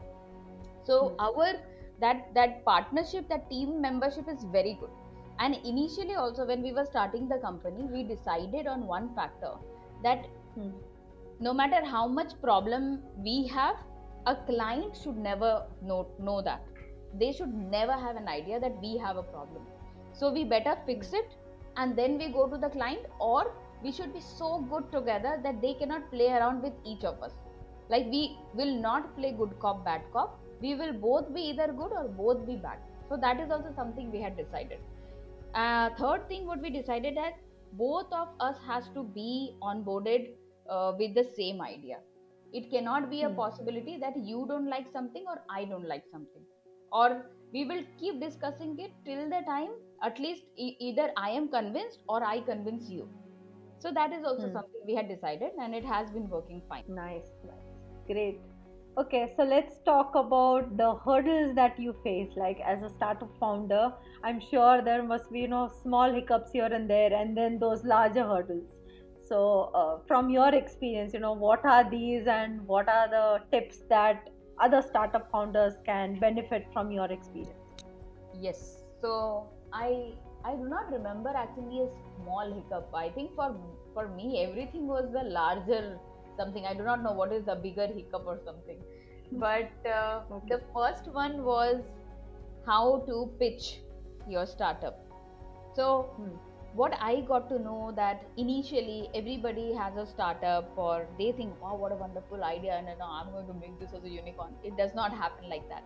so 0.89 0.99
Hmm. 1.01 1.25
our 1.27 1.49
that 2.05 2.25
that 2.39 2.65
partnership 2.71 3.29
that 3.35 3.49
team 3.51 3.81
membership 3.87 4.29
is 4.35 4.45
very 4.59 4.75
good 4.81 4.95
and 5.40 5.56
initially 5.66 6.16
also 6.16 6.46
when 6.46 6.62
we 6.62 6.74
were 6.74 6.86
starting 6.86 7.28
the 7.30 7.38
company 7.38 7.84
we 7.84 8.04
decided 8.04 8.68
on 8.68 8.86
one 8.86 9.14
factor 9.16 9.54
that 10.04 10.26
Hmm. 10.56 10.72
no 11.40 11.54
matter 11.54 11.80
how 11.86 12.08
much 12.08 12.32
problem 12.42 12.86
we 13.26 13.36
have 13.48 13.76
a 14.26 14.36
client 14.48 14.98
should 15.02 15.18
never 15.18 15.52
know 15.82 16.00
know 16.28 16.42
that. 16.42 16.64
They 17.22 17.32
should 17.32 17.54
never 17.76 17.94
have 18.06 18.18
an 18.22 18.28
idea 18.28 18.60
that 18.60 18.82
we 18.82 18.98
have 18.98 19.18
a 19.18 19.24
problem. 19.24 19.64
So 20.14 20.32
we 20.32 20.44
better 20.44 20.76
fix 20.86 21.14
it 21.14 21.38
and 21.78 21.96
then 21.96 22.18
we 22.18 22.28
go 22.30 22.48
to 22.48 22.58
the 22.58 22.70
client 22.70 23.06
or 23.20 23.54
we 23.84 23.92
should 23.92 24.14
be 24.14 24.20
so 24.20 24.50
good 24.74 24.92
together 24.92 25.40
that 25.44 25.62
they 25.62 25.74
cannot 25.76 26.12
play 26.12 26.30
around 26.40 26.62
with 26.62 26.74
each 26.86 27.04
of 27.04 27.24
us. 27.24 27.34
Like 27.90 28.08
we 28.18 28.38
will 28.54 28.76
not 28.88 29.16
play 29.16 29.32
good 29.32 29.58
cop 29.60 29.84
bad 29.86 30.02
cop. 30.12 30.38
We 30.62 30.76
will 30.76 30.94
both 30.94 31.34
be 31.34 31.42
either 31.52 31.68
good 31.68 31.94
or 32.02 32.08
both 32.24 32.46
be 32.46 32.56
bad. 32.56 32.80
So 33.08 33.18
that 33.18 33.40
is 33.40 33.50
also 33.50 33.72
something 33.76 34.12
we 34.12 34.22
had 34.22 34.36
decided 34.36 34.80
uh, 35.54 35.90
third 35.98 36.28
thing 36.28 36.46
what 36.46 36.62
we 36.62 36.70
decided 36.70 37.16
that 37.18 37.34
both 37.72 38.12
of 38.14 38.30
us 38.40 38.58
has 38.66 38.90
to 38.94 39.04
be 39.04 39.58
onboarded 39.62 40.36
uh, 40.70 40.94
with 40.98 41.14
the 41.16 41.24
same 41.24 41.62
idea 41.62 42.02
it 42.52 42.70
cannot 42.72 43.10
be 43.10 43.24
a 43.24 43.30
Hmm. 43.30 43.40
possibility 43.42 43.98
that 43.98 44.18
you 44.18 44.46
don't 44.50 44.70
like 44.76 44.90
something 44.92 45.26
or 45.28 45.38
i 45.50 45.66
don't 45.66 45.88
like 45.94 46.06
something 46.12 46.46
or 46.92 47.10
we 47.52 47.66
will 47.66 47.84
keep 48.00 48.20
discussing 48.22 48.78
it 48.80 48.92
till 49.06 49.30
the 49.30 49.42
time 49.52 49.72
at 50.02 50.20
least 50.20 50.44
e- 50.56 50.76
either 50.90 51.12
i 51.18 51.30
am 51.30 51.50
convinced 51.50 52.04
or 52.08 52.24
i 52.24 52.40
convince 52.42 52.90
you 52.90 53.10
so 53.80 53.92
that 53.94 54.14
is 54.14 54.24
also 54.26 54.48
Hmm. 54.48 54.58
something 54.58 54.82
we 54.88 54.96
had 54.96 55.10
decided 55.10 55.54
and 55.60 55.76
it 55.76 55.86
has 55.86 56.12
been 56.12 56.30
working 56.30 56.64
fine 56.70 56.84
Nice, 56.88 57.32
nice, 57.44 57.72
great. 58.06 58.42
Okay, 59.00 59.32
so 59.38 59.44
let's 59.44 59.80
talk 59.86 60.14
about 60.16 60.76
the 60.76 60.96
hurdles 61.06 61.56
that 61.56 61.80
you 61.80 61.96
face. 62.04 62.32
Like 62.36 62.60
as 62.60 62.82
a 62.84 62.90
startup 62.90 63.30
founder, 63.40 63.94
I'm 64.24 64.42
sure 64.42 64.82
there 64.82 65.04
must 65.04 65.32
be 65.32 65.40
you 65.42 65.48
know 65.48 65.70
small 65.82 66.12
hiccups 66.14 66.52
here 66.52 66.66
and 66.66 66.90
there, 66.90 67.14
and 67.14 67.38
then 67.38 67.60
those 67.60 67.86
larger 67.86 68.26
hurdles. 68.28 68.68
So, 69.30 69.72
uh, 69.76 70.00
from 70.08 70.30
your 70.30 70.54
experience, 70.54 71.14
you 71.14 71.22
know 71.22 71.34
what 71.34 71.64
are 71.64 71.90
these, 71.90 72.28
and 72.28 72.68
what 72.68 72.90
are 72.90 73.08
the 73.16 73.40
tips 73.54 73.84
that 73.90 74.30
other 74.60 74.82
startup 74.82 75.32
founders 75.32 75.76
can 75.86 76.20
benefit 76.20 76.68
from 76.74 76.92
your 76.92 77.10
experience? 77.12 77.56
yes 78.42 78.60
so 79.02 79.48
i 79.74 80.14
i 80.46 80.56
do 80.56 80.68
not 80.74 80.92
remember 80.92 81.32
actually 81.36 81.82
a 81.82 81.88
small 82.16 82.52
hiccup 82.58 82.94
i 82.94 83.10
think 83.10 83.34
for 83.36 83.48
for 83.94 84.08
me 84.10 84.44
everything 84.44 84.88
was 84.88 85.10
the 85.14 85.24
larger 85.38 86.00
something. 86.40 86.66
I 86.66 86.74
do 86.74 86.84
not 86.90 87.04
know 87.04 87.14
what 87.22 87.34
is 87.40 87.46
the 87.46 87.56
bigger 87.68 87.88
hiccup 87.88 88.28
or 88.34 88.40
something. 88.46 88.84
But 89.32 89.88
uh, 89.98 90.22
Okay. 90.32 90.56
the 90.56 90.62
first 90.76 91.12
one 91.22 91.44
was 91.44 91.84
how 92.66 93.04
to 93.08 93.32
pitch 93.40 93.82
your 94.28 94.46
startup. 94.46 95.00
So 95.76 95.88
Hmm. 96.18 96.38
what 96.80 96.94
i 97.06 97.14
got 97.30 97.46
to 97.52 97.58
know 97.66 97.92
that 98.00 98.26
initially 98.42 98.98
everybody 99.20 99.64
has 99.78 99.96
a 100.02 100.06
startup 100.10 100.76
or 100.84 101.08
they 101.22 101.30
think 101.40 101.64
wow 101.64 101.76
what 101.84 101.94
a 101.96 101.98
wonderful 102.02 102.44
idea 102.50 102.76
and 102.80 103.04
i'm 103.06 103.32
going 103.38 103.48
to 103.48 103.56
make 103.62 103.80
this 103.80 103.94
as 104.00 104.04
a 104.04 104.10
unicorn. 104.16 104.54
It 104.64 104.78
does 104.78 104.94
not 105.00 105.16
happen 105.22 105.50
like 105.50 105.68
that. 105.70 105.84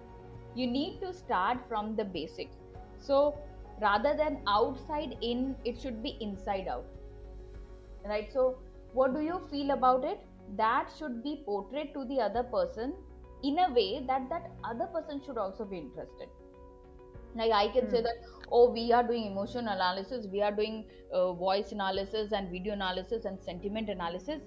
You 0.56 0.68
need 0.68 1.00
to 1.02 1.14
start 1.14 1.60
from 1.70 1.96
the 1.96 2.04
basics. 2.06 2.58
So 2.98 3.38
rather 3.82 4.14
than 4.18 4.40
outside 4.48 5.16
in 5.22 5.56
it 5.66 5.80
should 5.80 6.04
be 6.04 6.18
inside 6.22 6.68
out. 6.68 6.86
Right? 8.06 8.32
So 8.34 8.58
what 8.94 9.14
do 9.14 9.22
you 9.22 9.40
feel 9.50 9.72
about 9.72 10.04
it 10.04 10.20
that 10.50 10.90
should 10.98 11.24
be 11.24 11.44
portrayed 11.46 11.94
to 11.94 12.06
the 12.06 12.20
other 12.22 12.44
person 12.44 12.94
in 13.44 13.60
a 13.60 13.72
way 13.74 14.06
that 14.08 14.30
that 14.30 14.52
other 14.64 14.88
person 14.88 15.22
should 15.26 15.38
also 15.38 15.66
be 15.66 15.78
interested 15.78 16.30
like 17.40 17.52
i 17.58 17.68
can 17.74 17.88
say 17.92 18.00
Hmm. 18.00 18.06
that 18.06 18.24
oh 18.58 18.72
we 18.76 18.84
are 18.98 19.04
doing 19.10 19.26
emotion 19.32 19.68
analysis 19.74 20.28
we 20.32 20.42
are 20.42 20.52
doing 20.60 20.78
uh, 21.14 21.34
voice 21.34 21.72
analysis 21.72 22.32
and 22.32 22.50
video 22.56 22.74
analysis 22.74 23.26
and 23.26 23.42
sentiment 23.50 23.90
analysis 23.90 24.42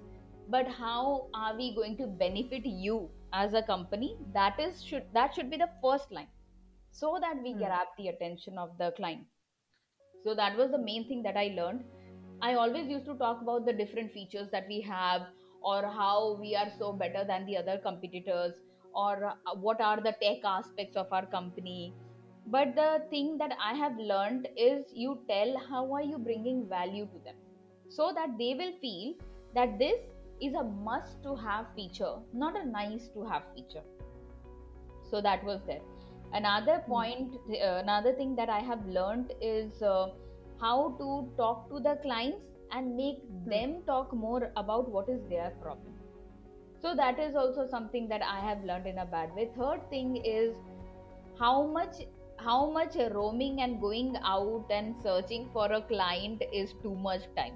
but 0.55 0.67
how 0.79 1.27
are 1.33 1.55
we 1.57 1.73
going 1.75 1.97
to 1.97 2.07
benefit 2.07 2.65
you 2.65 2.97
as 3.33 3.53
a 3.53 3.63
company 3.71 4.11
that 4.33 4.59
is 4.67 4.83
should 4.83 5.05
that 5.13 5.33
should 5.35 5.49
be 5.49 5.57
the 5.65 5.69
first 5.81 6.11
line 6.11 6.31
so 6.91 7.17
that 7.21 7.41
we 7.43 7.53
Hmm. 7.53 7.63
grab 7.63 7.87
the 7.97 8.07
attention 8.09 8.57
of 8.57 8.77
the 8.77 8.91
client 9.01 9.25
so 10.23 10.35
that 10.35 10.55
was 10.57 10.71
the 10.71 10.77
main 10.87 11.07
thing 11.07 11.21
that 11.23 11.37
i 11.41 11.47
learned 11.57 11.83
i 12.41 12.53
always 12.63 12.87
used 12.93 13.05
to 13.09 13.15
talk 13.21 13.41
about 13.41 13.65
the 13.65 13.73
different 13.81 14.11
features 14.11 14.49
that 14.51 14.67
we 14.73 14.79
have 14.81 15.27
or 15.61 15.83
how 15.83 16.37
we 16.39 16.55
are 16.55 16.71
so 16.77 16.93
better 16.93 17.23
than 17.27 17.45
the 17.45 17.57
other 17.57 17.77
competitors 17.77 18.53
or 18.93 19.25
uh, 19.25 19.55
what 19.55 19.81
are 19.81 19.97
the 19.97 20.13
tech 20.21 20.43
aspects 20.43 20.95
of 20.95 21.07
our 21.11 21.25
company. 21.25 21.93
But 22.45 22.75
the 22.75 23.03
thing 23.09 23.37
that 23.39 23.51
i 23.61 23.73
have 23.73 23.97
learned 23.97 24.47
is 24.55 24.85
you 24.93 25.19
tell 25.29 25.57
how 25.69 25.93
are 25.93 26.01
you 26.01 26.17
bringing 26.17 26.67
value 26.69 27.05
to 27.05 27.19
them 27.25 27.35
so 27.89 28.11
that 28.15 28.37
they 28.37 28.53
will 28.53 28.71
feel 28.79 29.15
that 29.53 29.77
this 29.79 29.99
is 30.41 30.53
a 30.53 30.63
must 30.63 31.21
to 31.23 31.35
have 31.35 31.65
feature 31.75 32.15
not 32.33 32.57
a 32.59 32.65
nice 32.65 33.09
to 33.09 33.23
have 33.23 33.43
feature. 33.55 33.83
So 35.09 35.21
that 35.21 35.43
was 35.43 35.61
there. 35.65 35.81
Another 36.33 36.83
point 36.87 37.35
uh, 37.49 37.81
another 37.83 38.13
thing 38.13 38.35
that 38.35 38.49
i 38.49 38.59
have 38.59 38.85
learned 38.85 39.33
is 39.41 39.81
uh, 39.81 40.07
how 40.59 40.95
to 40.99 41.29
talk 41.37 41.69
to 41.69 41.79
the 41.79 41.97
clients 42.01 42.56
and 42.71 42.95
make 42.95 43.21
them 43.45 43.81
talk 43.85 44.13
more 44.13 44.51
about 44.57 44.89
what 44.89 45.09
is 45.09 45.21
their 45.29 45.51
problem 45.61 45.93
so 46.81 46.95
that 46.95 47.19
is 47.19 47.35
also 47.35 47.67
something 47.67 48.07
that 48.07 48.21
i 48.21 48.39
have 48.39 48.63
learned 48.63 48.87
in 48.87 48.99
a 48.99 49.05
bad 49.05 49.33
way 49.35 49.49
third 49.57 49.87
thing 49.89 50.15
is 50.17 50.55
how 51.39 51.65
much 51.65 52.01
how 52.39 52.69
much 52.69 52.95
roaming 53.13 53.61
and 53.61 53.81
going 53.81 54.15
out 54.23 54.65
and 54.69 54.95
searching 55.01 55.49
for 55.53 55.71
a 55.71 55.81
client 55.81 56.43
is 56.53 56.73
too 56.83 56.95
much 56.95 57.23
time 57.35 57.55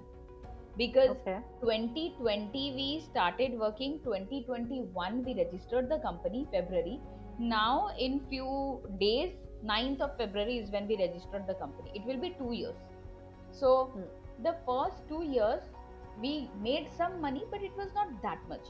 because 0.77 1.09
Okay. 1.09 1.37
2020 1.61 2.73
we 2.75 3.03
started 3.09 3.59
working 3.59 3.99
2021 4.03 5.23
we 5.25 5.35
registered 5.35 5.89
the 5.89 5.99
company 5.99 6.47
february 6.51 6.99
now 7.37 7.89
in 7.99 8.21
few 8.29 8.81
days 8.99 9.33
9th 9.65 10.01
of 10.01 10.17
February 10.17 10.57
is 10.57 10.71
when 10.71 10.87
we 10.87 10.97
registered 10.97 11.45
the 11.47 11.53
company. 11.55 11.91
It 11.93 12.03
will 12.05 12.19
be 12.19 12.35
two 12.37 12.51
years. 12.51 12.75
So 13.51 13.91
Hmm. 13.93 14.03
The 14.43 14.55
first 14.65 15.07
two 15.07 15.23
years 15.23 15.61
we 16.21 16.49
made 16.61 16.89
some 16.97 17.21
money, 17.21 17.43
but 17.51 17.61
it 17.61 17.75
was 17.77 17.93
not 17.93 18.21
that 18.21 18.39
much. 18.49 18.65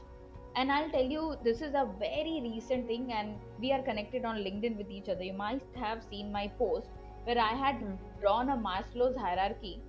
And 0.54 0.70
I'll 0.70 0.90
tell 0.90 1.04
you, 1.04 1.36
this 1.42 1.62
is 1.62 1.74
a 1.74 1.88
very 1.98 2.40
recent 2.42 2.86
thing, 2.86 3.12
and 3.12 3.36
we 3.58 3.72
are 3.72 3.82
connected 3.82 4.24
on 4.24 4.36
LinkedIn 4.36 4.76
with 4.76 4.90
each 4.90 5.08
other. 5.08 5.22
You 5.22 5.32
might 5.32 5.62
have 5.74 6.02
seen 6.04 6.30
my 6.32 6.48
post 6.58 6.88
where 7.24 7.38
I 7.38 7.52
had 7.64 7.76
Hmm. 7.80 7.94
drawn 8.20 8.50
a 8.50 8.56
Maslow's 8.56 9.16
hierarchy, 9.16 9.82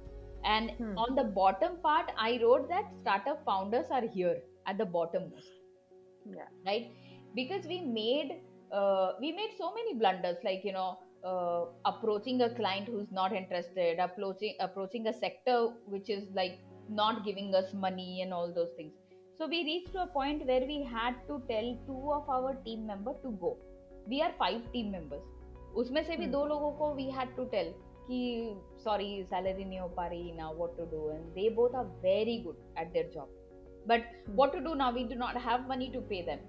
and 0.44 0.72
Hmm. 0.78 0.98
on 0.98 1.16
the 1.16 1.24
bottom 1.24 1.78
part, 1.84 2.12
I 2.18 2.40
wrote 2.42 2.70
that 2.70 2.94
startup 3.02 3.44
founders 3.46 3.88
are 3.92 4.06
here 4.08 4.42
at 4.66 4.78
the 4.78 4.86
bottom 4.86 5.30
most 5.32 5.52
Yeah. 6.26 6.48
right 6.66 6.88
because 7.36 7.66
we 7.66 7.82
made 7.82 8.42
uh, 8.72 9.14
we 9.20 9.32
made 9.32 9.52
so 9.58 9.74
many 9.74 9.94
blunders 9.96 10.38
like 10.44 10.62
you 10.64 10.74
know 10.74 10.98
uh, 11.25 11.65
approaching 11.85 12.43
a 12.43 12.51
client 12.55 12.87
who's 12.87 13.11
not 13.11 13.33
interested 13.33 13.99
approaching 13.99 14.55
approaching 14.61 15.07
a 15.09 15.13
sector 15.13 15.59
which 15.87 16.11
is 16.11 16.25
like 16.35 16.59
not 16.89 17.25
giving 17.25 17.55
us 17.55 17.73
money 17.75 18.23
and 18.23 18.33
all 18.33 18.53
those 18.55 18.71
things 18.77 18.93
so 19.39 19.47
we 19.47 19.59
reached 19.65 19.93
to 19.93 20.03
a 20.03 20.07
point 20.07 20.45
where 20.47 20.65
we 20.71 20.83
had 20.93 21.15
to 21.27 21.43
tell 21.51 21.67
two 21.89 22.13
of 22.13 22.29
our 22.37 22.55
team 22.65 22.87
member 22.87 23.13
to 23.25 23.31
go 23.43 23.57
we 24.07 24.23
are 24.23 24.33
five 24.39 24.63
team 24.73 24.91
members 24.93 25.27
उसमें 25.77 26.03
से 26.05 26.17
भी 26.17 26.25
Hmm. 26.27 26.33
दो 26.33 26.45
लोगों 26.47 26.71
को 26.79 26.87
we 26.97 27.05
had 27.19 27.35
to 27.39 27.45
tell 27.55 27.69
कि 28.11 28.21
sorry 28.85 29.09
salary 29.33 29.65
नहीं 29.65 29.81
हो 29.81 29.89
पा 29.97 30.07
रही 30.13 30.37
now 30.37 30.53
what 30.61 30.77
to 30.79 30.87
do 30.93 31.01
and 31.15 31.35
they 31.39 31.49
both 31.59 31.75
are 31.81 31.87
very 32.05 32.37
good 32.47 32.57
at 32.83 32.93
their 32.95 33.11
job 33.17 33.29
but 33.91 34.07
Hmm. 34.27 34.39
what 34.41 34.55
to 34.57 34.63
do 34.69 34.75
now 34.83 34.91
we 34.99 35.05
do 35.13 35.19
not 35.25 35.37
have 35.49 35.69
money 35.73 35.91
to 35.97 36.01
pay 36.13 36.23
them 36.31 36.41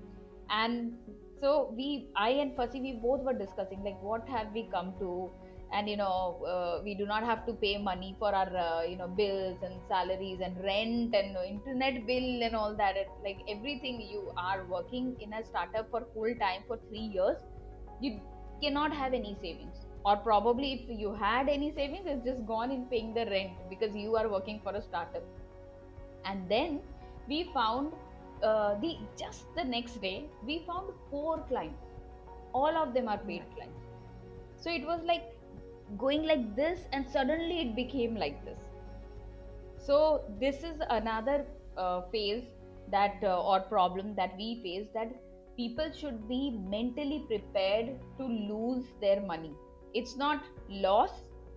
and 0.62 0.93
so 1.41 1.73
we 1.76 2.09
i 2.17 2.29
and 2.43 2.53
Fasi 2.57 2.81
we 2.81 2.93
both 3.07 3.21
were 3.29 3.35
discussing 3.35 3.83
like 3.85 4.00
what 4.03 4.29
have 4.29 4.53
we 4.53 4.69
come 4.73 4.95
to? 5.00 5.31
And 5.73 5.88
you 5.88 5.97
know 5.97 6.45
uh, 6.47 6.83
we 6.85 6.95
do 6.95 7.05
not 7.07 7.25
have 7.25 7.45
to 7.47 7.53
pay 7.55 7.79
money 7.79 8.14
for 8.19 8.33
our 8.35 8.57
uh, 8.57 8.83
you 8.83 8.97
know 8.97 9.09
bills 9.09 9.59
and 9.62 9.81
salaries 9.88 10.41
and 10.41 10.57
rent 10.62 11.14
and 11.21 11.37
internet 11.49 12.07
bill 12.07 12.43
and 12.49 12.55
all 12.55 12.76
that. 12.76 12.97
It- 12.97 13.09
like 13.25 13.38
everything 13.49 14.00
you 14.00 14.31
are 14.37 14.64
working 14.67 15.17
in 15.21 15.33
a 15.33 15.45
startup 15.45 15.91
for 15.91 16.07
full 16.14 16.35
time 16.45 16.62
for 16.69 16.79
3 16.88 16.99
years 16.99 17.38
you 18.00 18.21
cannot 18.62 18.93
have 18.95 19.14
any 19.14 19.37
savings. 19.41 19.76
Or 20.05 20.17
probably 20.19 20.73
if 20.75 20.99
you 21.00 21.14
had 21.14 21.49
any 21.49 21.73
savings 21.75 22.07
it's 22.07 22.25
just 22.25 22.47
gone 22.47 22.71
in 22.71 22.85
paying 22.87 23.14
the 23.14 23.26
rent 23.26 23.53
because 23.71 23.97
you 23.97 24.17
are 24.17 24.29
working 24.29 24.61
for 24.62 24.73
a 24.76 24.83
startup. 24.83 25.25
And 26.25 26.49
then 26.49 26.81
we 27.29 27.50
found 27.55 27.93
uh, 28.44 28.74
the 28.80 28.96
just 29.16 29.54
the 29.56 29.64
next 29.64 30.00
day 30.00 30.26
we 30.46 30.64
found 30.66 30.92
four 31.10 31.38
clients. 31.48 31.82
All 32.52 32.76
of 32.76 32.94
them 32.94 33.08
are 33.08 33.18
paid 33.18 33.42
clients. 33.54 33.80
So 34.56 34.70
it 34.70 34.86
was 34.86 35.00
like 35.04 35.24
going 35.98 36.24
like 36.24 36.54
this 36.56 36.80
and 36.92 37.06
suddenly 37.08 37.60
it 37.60 37.76
became 37.76 38.16
like 38.16 38.44
this. 38.44 38.58
So 39.78 40.22
this 40.40 40.62
is 40.62 40.80
another 40.90 41.46
uh, 41.76 42.02
phase 42.12 42.44
that 42.90 43.16
uh, 43.22 43.42
or 43.42 43.60
problem 43.60 44.14
that 44.14 44.36
we 44.36 44.60
face 44.62 44.88
that 44.94 45.10
people 45.56 45.90
should 45.96 46.28
be 46.28 46.58
mentally 46.70 47.24
prepared 47.26 47.98
to 48.18 48.24
lose 48.24 48.84
their 49.00 49.20
money. 49.20 49.52
It's 49.94 50.16
not 50.16 50.42
loss 50.68 51.10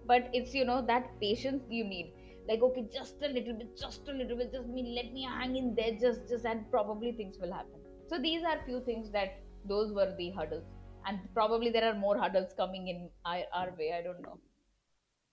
but 0.05 0.29
it's 0.33 0.53
you 0.53 0.65
know 0.65 0.81
that 0.87 1.19
patience 1.19 1.63
you 1.69 1.83
need 1.83 2.11
like 2.47 2.61
okay 2.61 2.83
just 2.93 3.21
a 3.21 3.27
little 3.27 3.53
bit 3.53 3.77
just 3.77 4.07
a 4.07 4.13
little 4.13 4.37
bit 4.37 4.51
just 4.53 4.67
me 4.67 4.93
let 4.95 5.13
me 5.13 5.27
hang 5.37 5.55
in 5.55 5.75
there 5.75 5.93
just 5.99 6.27
just 6.29 6.45
and 6.45 6.69
probably 6.71 7.11
things 7.11 7.37
will 7.41 7.53
happen. 7.53 7.79
So 8.09 8.19
these 8.19 8.43
are 8.43 8.57
few 8.65 8.81
things 8.85 9.11
that 9.11 9.39
those 9.65 9.91
were 9.91 10.13
the 10.17 10.31
hurdles. 10.31 10.63
And 11.05 11.19
probably 11.33 11.69
there 11.69 11.85
are 11.89 11.93
more 11.93 12.17
hurdles 12.17 12.53
coming 12.57 12.87
in 12.89 13.09
our, 13.25 13.43
our 13.53 13.73
way 13.79 13.93
i 13.97 14.01
don't 14.01 14.21
know. 14.21 14.39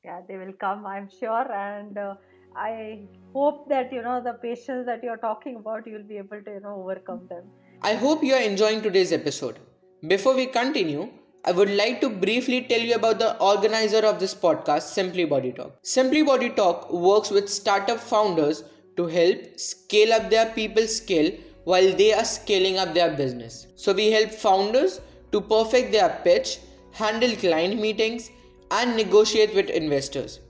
Yeah 0.05 0.21
they 0.29 0.37
will 0.37 0.53
come 0.53 0.87
i'm 0.87 1.09
sure. 1.09 1.53
And 1.53 1.99
uh, 1.99 2.15
i 2.57 3.01
hope 3.33 3.69
that 3.69 3.93
you 3.93 4.03
know 4.03 4.23
the 4.23 4.35
patience 4.47 4.87
that 4.87 5.03
you're 5.03 5.23
talking 5.29 5.57
about 5.57 5.87
you'll 5.87 6.09
be 6.15 6.19
able 6.19 6.43
to 6.43 6.51
you 6.59 6.61
know 6.61 6.81
overcome 6.83 7.27
them. 7.29 7.45
I 7.83 7.95
hope 7.95 8.25
you 8.25 8.35
are 8.35 8.41
enjoying 8.41 8.83
today's 8.83 9.13
episode. 9.13 9.59
Before 10.07 10.35
we 10.35 10.47
continue, 10.47 11.11
I 11.47 11.53
would 11.53 11.69
like 11.69 12.01
to 12.01 12.09
briefly 12.09 12.63
tell 12.63 12.81
you 12.81 12.95
about 12.95 13.19
the 13.19 13.39
organizer 13.39 13.99
of 13.99 14.19
this 14.19 14.35
podcast, 14.35 14.85
Simply 14.95 15.27
Body 15.27 15.53
Talk. 15.53 15.77
Simply 15.83 16.23
Body 16.23 16.49
Talk 16.49 16.91
works 16.91 17.31
with 17.31 17.51
startup 17.51 17.99
founders 17.99 18.65
to 18.97 19.07
help 19.07 19.61
scale 19.61 20.15
up 20.15 20.31
their 20.31 20.47
people 20.55 20.87
skill 20.87 21.31
while 21.65 21.93
they 21.93 22.15
are 22.15 22.25
scaling 22.25 22.79
up 22.79 22.95
their 22.95 23.15
business. 23.15 23.67
So 23.77 23.93
we 23.93 24.11
help 24.11 24.31
founders 24.31 25.03
to 25.33 25.43
perfect 25.43 25.93
their 25.93 26.19
pitch, 26.25 26.61
handle 26.93 27.37
client 27.37 27.79
meetings, 27.79 28.31
and 28.71 28.97
negotiate 28.97 29.55
with 29.55 29.69
investors. 29.69 30.41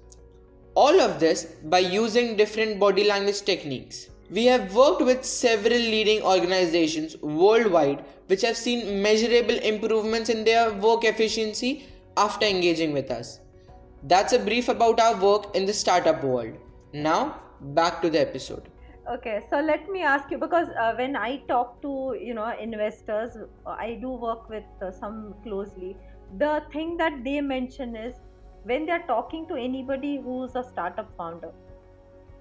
All 0.77 1.01
of 1.01 1.19
this 1.19 1.57
by 1.65 1.81
using 1.81 2.37
different 2.37 2.79
body 2.79 3.03
language 3.03 3.43
techniques. 3.43 4.11
We 4.31 4.47
have 4.47 4.75
worked 4.75 5.03
with 5.03 5.25
several 5.25 5.79
leading 5.79 6.23
organizations 6.23 7.17
worldwide 7.19 8.05
which 8.27 8.43
have 8.43 8.57
seen 8.57 9.03
measurable 9.03 9.59
improvements 9.59 10.31
in 10.31 10.45
their 10.45 10.73
work 10.73 11.05
efficiency 11.05 11.87
after 12.17 12.47
engaging 12.47 12.93
with 12.93 13.11
us. 13.11 13.41
That's 14.03 14.33
a 14.33 14.39
brief 14.39 14.69
about 14.69 15.01
our 15.01 15.17
work 15.21 15.55
in 15.55 15.67
the 15.67 15.73
startup 15.73 16.25
world. 16.25 16.55
Now, 16.93 17.41
back 17.61 18.01
to 18.03 18.11
the 18.11 18.21
episode. 18.21 18.71
okay 19.13 19.41
so 19.51 19.61
let 19.61 19.89
me 19.91 20.03
ask 20.03 20.31
you 20.31 20.39
because 20.39 20.69
uh, 20.81 20.95
when 20.99 21.15
i 21.15 21.37
talk 21.49 21.81
to 21.83 22.17
you 22.19 22.33
know 22.33 22.53
investors 22.59 23.37
i 23.67 23.99
do 24.01 24.09
work 24.09 24.49
with 24.49 24.65
uh, 24.83 24.91
some 24.91 25.35
closely 25.43 25.95
the 26.39 26.63
thing 26.73 26.97
that 26.97 27.13
they 27.23 27.41
mention 27.41 27.95
is 27.95 28.15
when 28.63 28.87
they're 28.87 29.07
talking 29.07 29.47
to 29.47 29.55
anybody 29.55 30.19
who's 30.25 30.57
a 30.57 30.65
startup 30.65 31.11
founder 31.19 31.53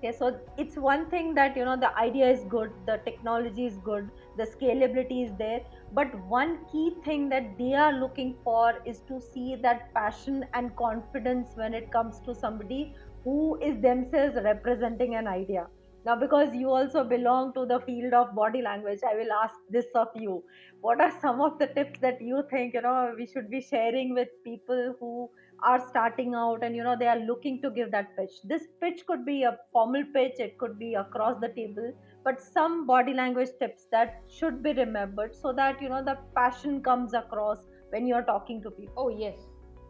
okay 0.04 0.16
so 0.18 0.38
it's 0.58 0.76
one 0.76 1.10
thing 1.10 1.34
that 1.34 1.56
you 1.56 1.64
know 1.64 1.78
the 1.78 1.98
idea 1.98 2.30
is 2.30 2.44
good 2.50 2.72
the 2.88 3.00
technology 3.06 3.66
is 3.66 3.78
good 3.86 4.10
the 4.38 4.44
scalability 4.44 5.26
is 5.26 5.32
there 5.38 5.62
but 5.94 6.14
one 6.28 6.58
key 6.72 6.92
thing 7.06 7.30
that 7.30 7.58
they 7.58 7.74
are 7.74 7.94
looking 7.94 8.36
for 8.44 8.74
is 8.86 9.00
to 9.08 9.22
see 9.22 9.56
that 9.62 9.94
passion 9.94 10.44
and 10.54 10.76
confidence 10.76 11.52
when 11.56 11.74
it 11.74 11.92
comes 11.92 12.20
to 12.26 12.36
somebody 12.36 12.94
who 13.24 13.58
is 13.62 13.80
themselves 13.82 14.36
representing 14.44 15.16
an 15.16 15.28
idea. 15.28 15.68
Now 16.06 16.18
because 16.18 16.54
you 16.54 16.70
also 16.70 17.06
belong 17.06 17.54
to 17.54 17.66
the 17.66 17.80
field 17.86 18.14
of 18.14 18.36
body 18.36 18.62
language 18.62 19.00
i 19.10 19.16
will 19.16 19.32
ask 19.32 19.56
this 19.70 19.86
of 19.96 20.10
you. 20.16 20.44
What 20.82 21.00
are 21.00 21.14
some 21.22 21.40
of 21.40 21.58
the 21.60 21.68
tips 21.68 22.00
that 22.02 22.22
you 22.22 22.44
think 22.50 22.74
you 22.74 22.82
know 22.82 23.14
we 23.18 23.26
should 23.26 23.50
be 23.50 23.62
sharing 23.62 24.14
with 24.14 24.28
people 24.44 24.96
who 25.00 25.30
are 25.64 25.80
starting 25.90 26.34
out 26.36 26.64
and 26.64 26.76
you 26.76 26.84
know 26.84 26.96
they 27.00 27.08
are 27.08 27.20
looking 27.20 27.62
to 27.62 27.70
give 27.72 27.92
that 27.92 28.16
pitch 28.18 28.36
this 28.44 28.64
pitch 28.82 29.06
could 29.08 29.26
be 29.26 29.44
a 29.44 29.58
formal 29.72 30.04
pitch 30.14 30.40
it 30.40 30.58
could 30.58 30.78
be 30.80 30.94
across 30.96 31.40
the 31.42 31.50
table 31.50 31.92
but 32.24 32.42
some 32.42 32.86
body 32.88 33.14
language 33.14 33.50
tips 33.60 33.88
that 33.92 34.22
should 34.38 34.62
be 34.64 34.74
remembered 34.74 35.36
so 35.36 35.54
that 35.54 35.82
you 35.82 35.90
know 35.90 36.04
the 36.04 36.18
passion 36.36 36.82
comes 36.82 37.14
across 37.14 37.60
when 37.90 38.08
you're 38.08 38.24
talking 38.24 38.62
to 38.62 38.72
people 38.72 38.94
Oh 38.98 39.10
yes, 39.10 39.38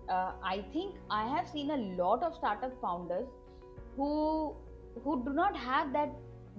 uh, 0.09 0.31
I 0.43 0.65
think 0.73 0.95
I 1.09 1.27
have 1.35 1.47
seen 1.47 1.69
a 1.71 1.77
lot 2.03 2.23
of 2.23 2.35
startup 2.35 2.73
founders 2.81 3.27
who 3.95 4.55
who 5.03 5.23
do 5.25 5.33
not 5.33 5.55
have 5.57 5.93
that 5.93 6.11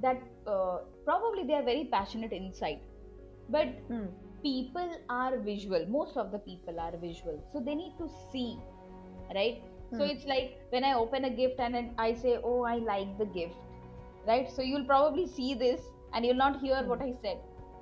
that 0.03 0.23
uh, 0.47 0.79
probably 1.05 1.45
they 1.47 1.55
are 1.55 1.63
very 1.63 1.89
passionate 1.93 2.33
inside, 2.33 2.81
but 3.49 3.69
Hmm. 3.89 4.07
people 4.43 4.91
are 5.09 5.39
visual. 5.39 5.87
Most 5.89 6.17
of 6.17 6.33
the 6.33 6.39
people 6.39 6.81
are 6.81 6.97
visual, 6.97 7.43
so 7.53 7.61
they 7.61 7.75
need 7.75 7.95
to 7.99 8.09
see, 8.33 8.59
right? 9.35 9.63
So 9.97 10.03
Hmm. 10.03 10.09
it's 10.13 10.25
like 10.25 10.59
when 10.71 10.85
I 10.85 10.95
open 10.95 11.25
a 11.25 11.31
gift 11.31 11.61
and 11.61 11.91
I 11.99 12.15
say, 12.15 12.39
"Oh, 12.43 12.63
I 12.65 12.77
like 12.91 13.17
the 13.19 13.27
gift," 13.39 13.57
right? 14.27 14.51
So 14.57 14.63
you'll 14.71 14.87
probably 14.93 15.27
see 15.37 15.55
this 15.55 15.89
and 16.13 16.25
you'll 16.27 16.43
not 16.45 16.61
hear 16.65 16.83
what 16.93 17.03
I 17.09 17.13
said. 17.23 17.39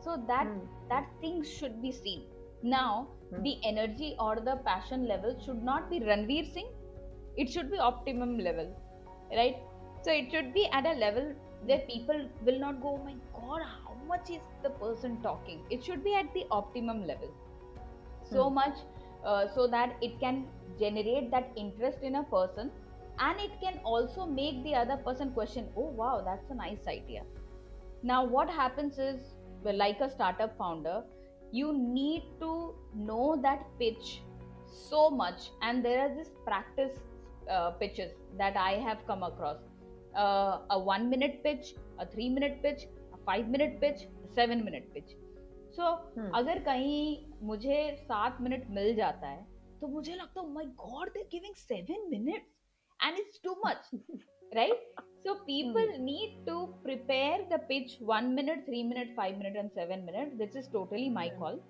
So 0.07 0.17
that 0.29 0.49
Hmm. 0.49 0.59
that 0.89 1.09
thing 1.21 1.43
should 1.55 1.81
be 1.83 1.93
seen. 1.93 2.25
Now 2.63 3.09
Hmm. 3.31 3.47
the 3.47 3.55
energy 3.73 4.15
or 4.19 4.37
the 4.51 4.57
passion 4.71 5.07
level 5.13 5.37
should 5.47 5.63
not 5.71 5.91
be 5.91 6.01
Ranveer 6.11 6.47
Singh. 6.53 6.71
It 7.37 7.51
should 7.51 7.71
be 7.71 7.79
optimum 7.79 8.39
level, 8.39 8.69
right? 9.41 9.57
So 10.03 10.13
it 10.13 10.31
should 10.31 10.53
be 10.55 10.69
at 10.73 10.87
a 10.87 10.95
level 11.05 11.33
where 11.65 11.79
people 11.91 12.29
will 12.45 12.59
not 12.59 12.81
go, 12.83 12.95
oh 13.01 13.05
my 13.05 13.15
god, 13.33 13.63
how 13.73 13.95
much 14.07 14.31
is 14.31 14.43
the 14.63 14.71
person 14.71 15.21
talking? 15.23 15.63
It 15.71 15.85
should 15.85 16.05
be 16.05 16.15
at 16.15 16.33
the 16.35 16.47
optimum 16.51 17.07
level. 17.07 17.29
So 18.23 18.49
Hmm. 18.49 18.51
much 18.51 18.79
uh, 19.25 19.47
so 19.55 19.67
that 19.67 19.97
it 20.03 20.19
can 20.21 20.47
generate 20.79 21.31
that 21.31 21.51
interest 21.57 21.99
in 22.03 22.17
a 22.17 22.23
person 22.25 22.71
and 23.19 23.39
it 23.41 23.53
can 23.61 23.79
also 23.85 24.27
make 24.27 24.63
the 24.65 24.75
other 24.75 24.97
person 24.97 25.31
question, 25.33 25.69
oh 25.77 25.91
wow, 25.91 26.23
that's 26.25 26.51
a 26.51 26.55
nice 26.55 26.87
idea. 26.89 27.23
Now, 28.03 28.25
what 28.25 28.51
happens 28.51 28.99
is, 28.99 29.21
like 29.65 30.01
a 30.01 30.11
startup 30.11 30.57
founder, 30.59 31.05
you 31.53 31.73
need 31.73 32.25
to 32.41 32.75
know 32.97 33.39
that 33.43 33.65
pitch 33.79 34.23
so 34.67 35.11
much, 35.11 35.51
and 35.61 35.85
there 35.85 36.01
are 36.01 36.15
this 36.15 36.31
practice 36.45 36.99
uh, 37.49 37.71
pitches 37.73 38.11
that 38.39 38.57
I 38.57 38.73
have 38.73 39.07
come 39.07 39.23
across 39.23 39.59
uh, 40.17 40.59
a 40.71 40.79
one 40.79 41.09
minute 41.11 41.45
pitch, 41.45 41.75
a 41.99 42.07
three 42.07 42.29
minute 42.29 42.63
pitch, 42.63 42.87
a 43.13 43.19
five 43.25 43.49
minute 43.49 43.81
pitch, 43.81 44.09
a 44.25 44.35
seven 44.35 44.65
minute 44.65 44.93
pitch. 44.95 45.17
So 45.73 45.91
hmm. 46.17 46.31
अगर 46.35 46.59
कहीं 46.63 47.47
मुझे 47.47 47.79
सात 48.01 48.41
minute 48.41 48.69
मिल 48.71 48.95
जाता 48.95 49.29
है 49.29 49.47
तो 49.81 49.89
मुझे 49.89 50.15
लगता 50.15 50.41
है 50.41 50.49
my 50.49 50.65
god 50.79 51.09
they 51.11 51.23
giving 51.33 51.55
seven 51.57 52.09
minutes 52.11 52.61
and 53.01 53.19
it's 53.19 53.41
too 53.45 53.57
much 53.67 53.91
right 54.53 55.01
so 55.25 55.35
people 55.43 55.93
need 56.01 56.45
to 56.47 56.65
prepare 56.83 57.47
the 57.53 57.61
pitch 57.69 57.97
one 58.03 58.25
minute 58.35 58.65
three 58.67 58.83
minute 58.85 59.15
five 59.17 59.39
minute 59.39 59.57
and 59.57 59.71
seven 59.71 60.05
minute 60.07 60.33
this 60.39 60.57
is 60.57 60.71
totally 60.73 61.09
my 61.11 61.31
call 61.39 61.61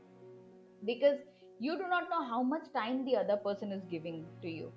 because 0.83 1.19
you 1.61 1.75
do 1.77 1.87
not 1.89 2.11
know 2.11 2.21
how 2.25 2.43
much 2.45 2.71
time 2.75 3.05
the 3.05 3.15
other 3.17 3.37
person 3.45 3.73
is 3.73 3.87
giving 3.89 4.25
to 4.43 4.49
you 4.49 4.71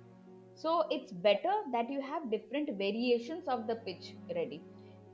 so 0.58 0.82
it's 0.92 1.14
better 1.22 1.66
that 1.70 1.90
you 1.90 2.00
have 2.02 2.28
different 2.30 2.70
variations 2.76 3.48
of 3.48 3.60
the 3.62 3.80
pitch 3.84 4.12
ready 4.30 4.60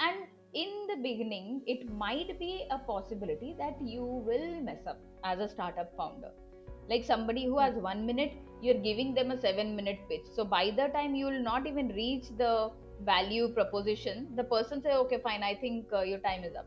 and 0.03 0.25
in 0.55 0.87
the 0.89 0.97
beginning 0.97 1.63
it 1.67 1.91
might 1.91 2.39
be 2.39 2.67
a 2.71 2.79
possibility 2.79 3.55
that 3.59 3.77
you 3.83 4.05
will 4.05 4.61
mess 4.61 4.87
up 4.87 4.99
as 5.25 5.39
a 5.39 5.49
startup 5.49 5.91
founder. 5.97 6.31
Like 6.91 7.05
somebody 7.05 7.47
who 7.47 7.59
has 7.59 7.75
one 7.75 8.05
minute 8.05 8.33
you're 8.61 8.83
giving 8.83 9.15
them 9.15 9.31
a 9.31 9.41
seven 9.41 9.75
minute 9.75 10.01
pitch. 10.11 10.27
So 10.35 10.45
by 10.45 10.71
the 10.71 10.89
time 10.89 11.15
you 11.15 11.27
will 11.27 11.43
not 11.43 11.67
even 11.67 11.89
reach 11.89 12.27
the 12.37 12.71
value 13.05 13.49
proposition 13.49 14.29
the 14.37 14.45
person 14.45 14.81
say 14.81 14.93
okay 14.95 15.19
fine 15.19 15.43
i 15.43 15.55
think 15.57 15.87
uh, 15.93 16.03
your 16.03 16.19
time 16.19 16.45
is 16.45 16.55
up. 16.55 16.67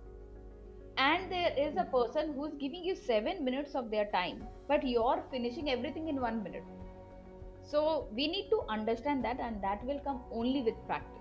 And 0.97 1.31
there 1.31 1.53
is 1.57 1.75
a 1.77 1.83
person 1.83 2.33
who's 2.33 2.53
giving 2.53 2.83
you 2.83 2.95
seven 2.95 3.43
minutes 3.45 3.75
of 3.75 3.91
their 3.91 4.05
time 4.11 4.47
but 4.67 4.85
you're 4.87 5.23
finishing 5.29 5.69
everything 5.69 6.07
in 6.07 6.19
one 6.19 6.41
minute. 6.41 6.63
So 7.63 8.07
we 8.15 8.27
need 8.27 8.49
to 8.49 8.61
understand 8.69 9.23
that 9.25 9.39
and 9.39 9.63
that 9.63 9.83
will 9.85 9.99
come 9.99 10.21
only 10.31 10.61
with 10.61 10.75
practice 10.87 11.14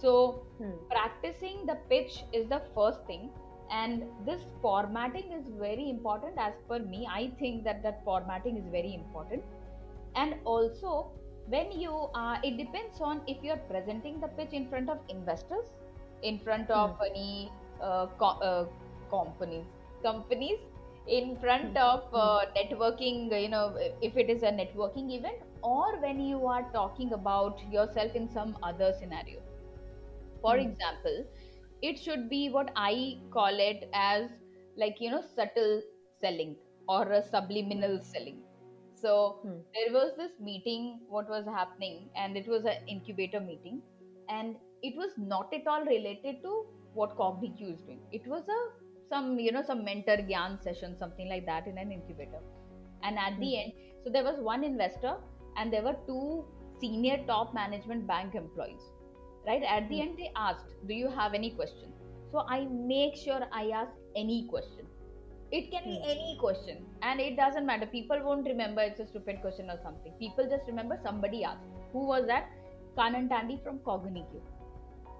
so 0.00 0.44
Hmm. 0.58 0.76
practicing 0.90 1.66
the 1.66 1.76
pitch 1.88 2.24
is 2.32 2.48
the 2.48 2.62
first 2.74 3.04
thing. 3.06 3.30
And 3.70 4.04
this 4.26 4.40
formatting 4.60 5.32
is 5.32 5.44
very 5.58 5.88
important 5.90 6.34
as 6.38 6.54
per 6.68 6.78
me. 6.80 7.06
I 7.10 7.30
think 7.38 7.64
that 7.64 7.82
that 7.84 8.02
formatting 8.04 8.56
is 8.56 8.64
very 8.70 8.94
important. 8.94 9.44
And 10.14 10.34
also 10.44 11.10
when 11.46 11.72
you 11.72 12.08
are 12.14 12.38
it 12.42 12.56
depends 12.58 13.00
on 13.00 13.22
if 13.26 13.42
you're 13.42 13.62
presenting 13.72 14.20
the 14.20 14.28
pitch 14.28 14.52
in 14.52 14.68
front 14.68 14.88
of 14.90 14.98
investors 15.08 15.66
in 16.22 16.38
front 16.38 16.70
of 16.70 16.96
any 17.10 17.50
uh, 17.80 18.06
co- 18.18 18.38
uh, 18.50 18.66
companies 19.10 19.66
companies 20.02 20.58
in 21.06 21.36
front 21.36 21.76
Hmm. 21.76 21.76
of 21.76 22.02
uh, 22.12 22.40
networking 22.56 23.30
you 23.42 23.48
know 23.48 23.76
if 24.00 24.16
it 24.16 24.30
is 24.30 24.42
a 24.42 24.52
networking 24.60 25.10
event 25.18 25.38
or 25.62 25.98
when 26.00 26.20
you 26.20 26.46
are 26.46 26.64
talking 26.72 27.12
about 27.12 27.58
yourself 27.70 28.14
in 28.14 28.28
some 28.28 28.56
other 28.62 28.92
scenario 28.98 29.40
for 30.42 30.56
Hmm. 30.56 30.66
example 30.66 31.24
it 31.82 31.98
should 31.98 32.28
be 32.30 32.48
what 32.50 32.70
i 32.76 32.92
call 33.30 33.58
it 33.68 33.88
as 33.94 34.30
like 34.76 35.00
you 35.00 35.10
know 35.10 35.22
subtle 35.34 35.80
selling 36.20 36.56
or 36.88 37.12
a 37.12 37.22
subliminal 37.22 38.00
selling. 38.02 38.42
So 38.94 39.38
Hmm. 39.42 39.60
there 39.74 39.92
was 39.92 40.12
this 40.16 40.32
meeting 40.40 41.00
what 41.08 41.28
was 41.28 41.46
happening 41.46 42.10
and 42.16 42.36
it 42.36 42.46
was 42.48 42.64
an 42.64 42.76
incubator 42.88 43.40
meeting 43.40 43.82
and 44.28 44.56
it 44.82 44.96
was 44.96 45.12
not 45.16 45.52
at 45.54 45.66
all 45.66 45.84
related 45.84 46.42
to 46.42 46.66
what 46.94 47.16
CogniCue 47.16 47.72
is 47.74 47.80
doing. 47.82 48.00
It 48.12 48.26
was 48.26 48.44
a 48.48 48.60
some 49.08 49.38
you 49.38 49.52
know 49.52 49.62
some 49.62 49.84
mentor 49.84 50.18
gyan 50.30 50.62
session 50.62 50.96
something 50.98 51.28
like 51.28 51.46
that 51.46 51.66
in 51.66 51.78
an 51.78 51.92
incubator. 51.92 52.42
And 53.02 53.18
at 53.18 53.38
the 53.40 53.58
end 53.62 53.72
so 54.04 54.10
there 54.10 54.24
was 54.24 54.40
one 54.40 54.64
investor 54.64 55.16
and 55.56 55.72
there 55.72 55.82
were 55.82 55.96
two 56.06 56.44
senior 56.80 57.18
top 57.26 57.54
management 57.54 58.06
bank 58.06 58.34
employees 58.34 58.82
right? 59.46 59.62
At 59.62 59.88
the 59.88 59.96
Hmm. 59.96 60.02
end 60.02 60.18
they 60.18 60.30
asked 60.36 60.74
do 60.86 60.94
you 60.94 61.08
have 61.10 61.34
any 61.34 61.50
question? 61.50 61.92
So 62.32 62.44
i 62.48 62.64
make 62.64 63.16
sure 63.16 63.40
i 63.52 63.70
ask 63.82 63.92
any 64.16 64.46
question. 64.54 64.86
It 65.58 65.70
can 65.70 65.84
be 65.84 65.96
Hmm. 65.98 66.10
any 66.14 66.36
question 66.40 66.86
and 67.02 67.20
it 67.20 67.36
doesn't 67.36 67.66
matter. 67.66 67.86
People 67.86 68.22
won't 68.24 68.46
remember 68.46 68.82
it's 68.82 69.00
a 69.00 69.06
stupid 69.06 69.40
question 69.42 69.70
or 69.70 69.78
something. 69.82 70.12
People 70.18 70.48
just 70.48 70.66
remember 70.66 70.98
somebody 71.02 71.44
asked. 71.44 71.66
Who 71.92 72.06
was 72.06 72.26
that? 72.26 72.48
Kanan 72.96 73.28
Tandi 73.28 73.62
from 73.64 73.78
CogniCue 73.90 74.42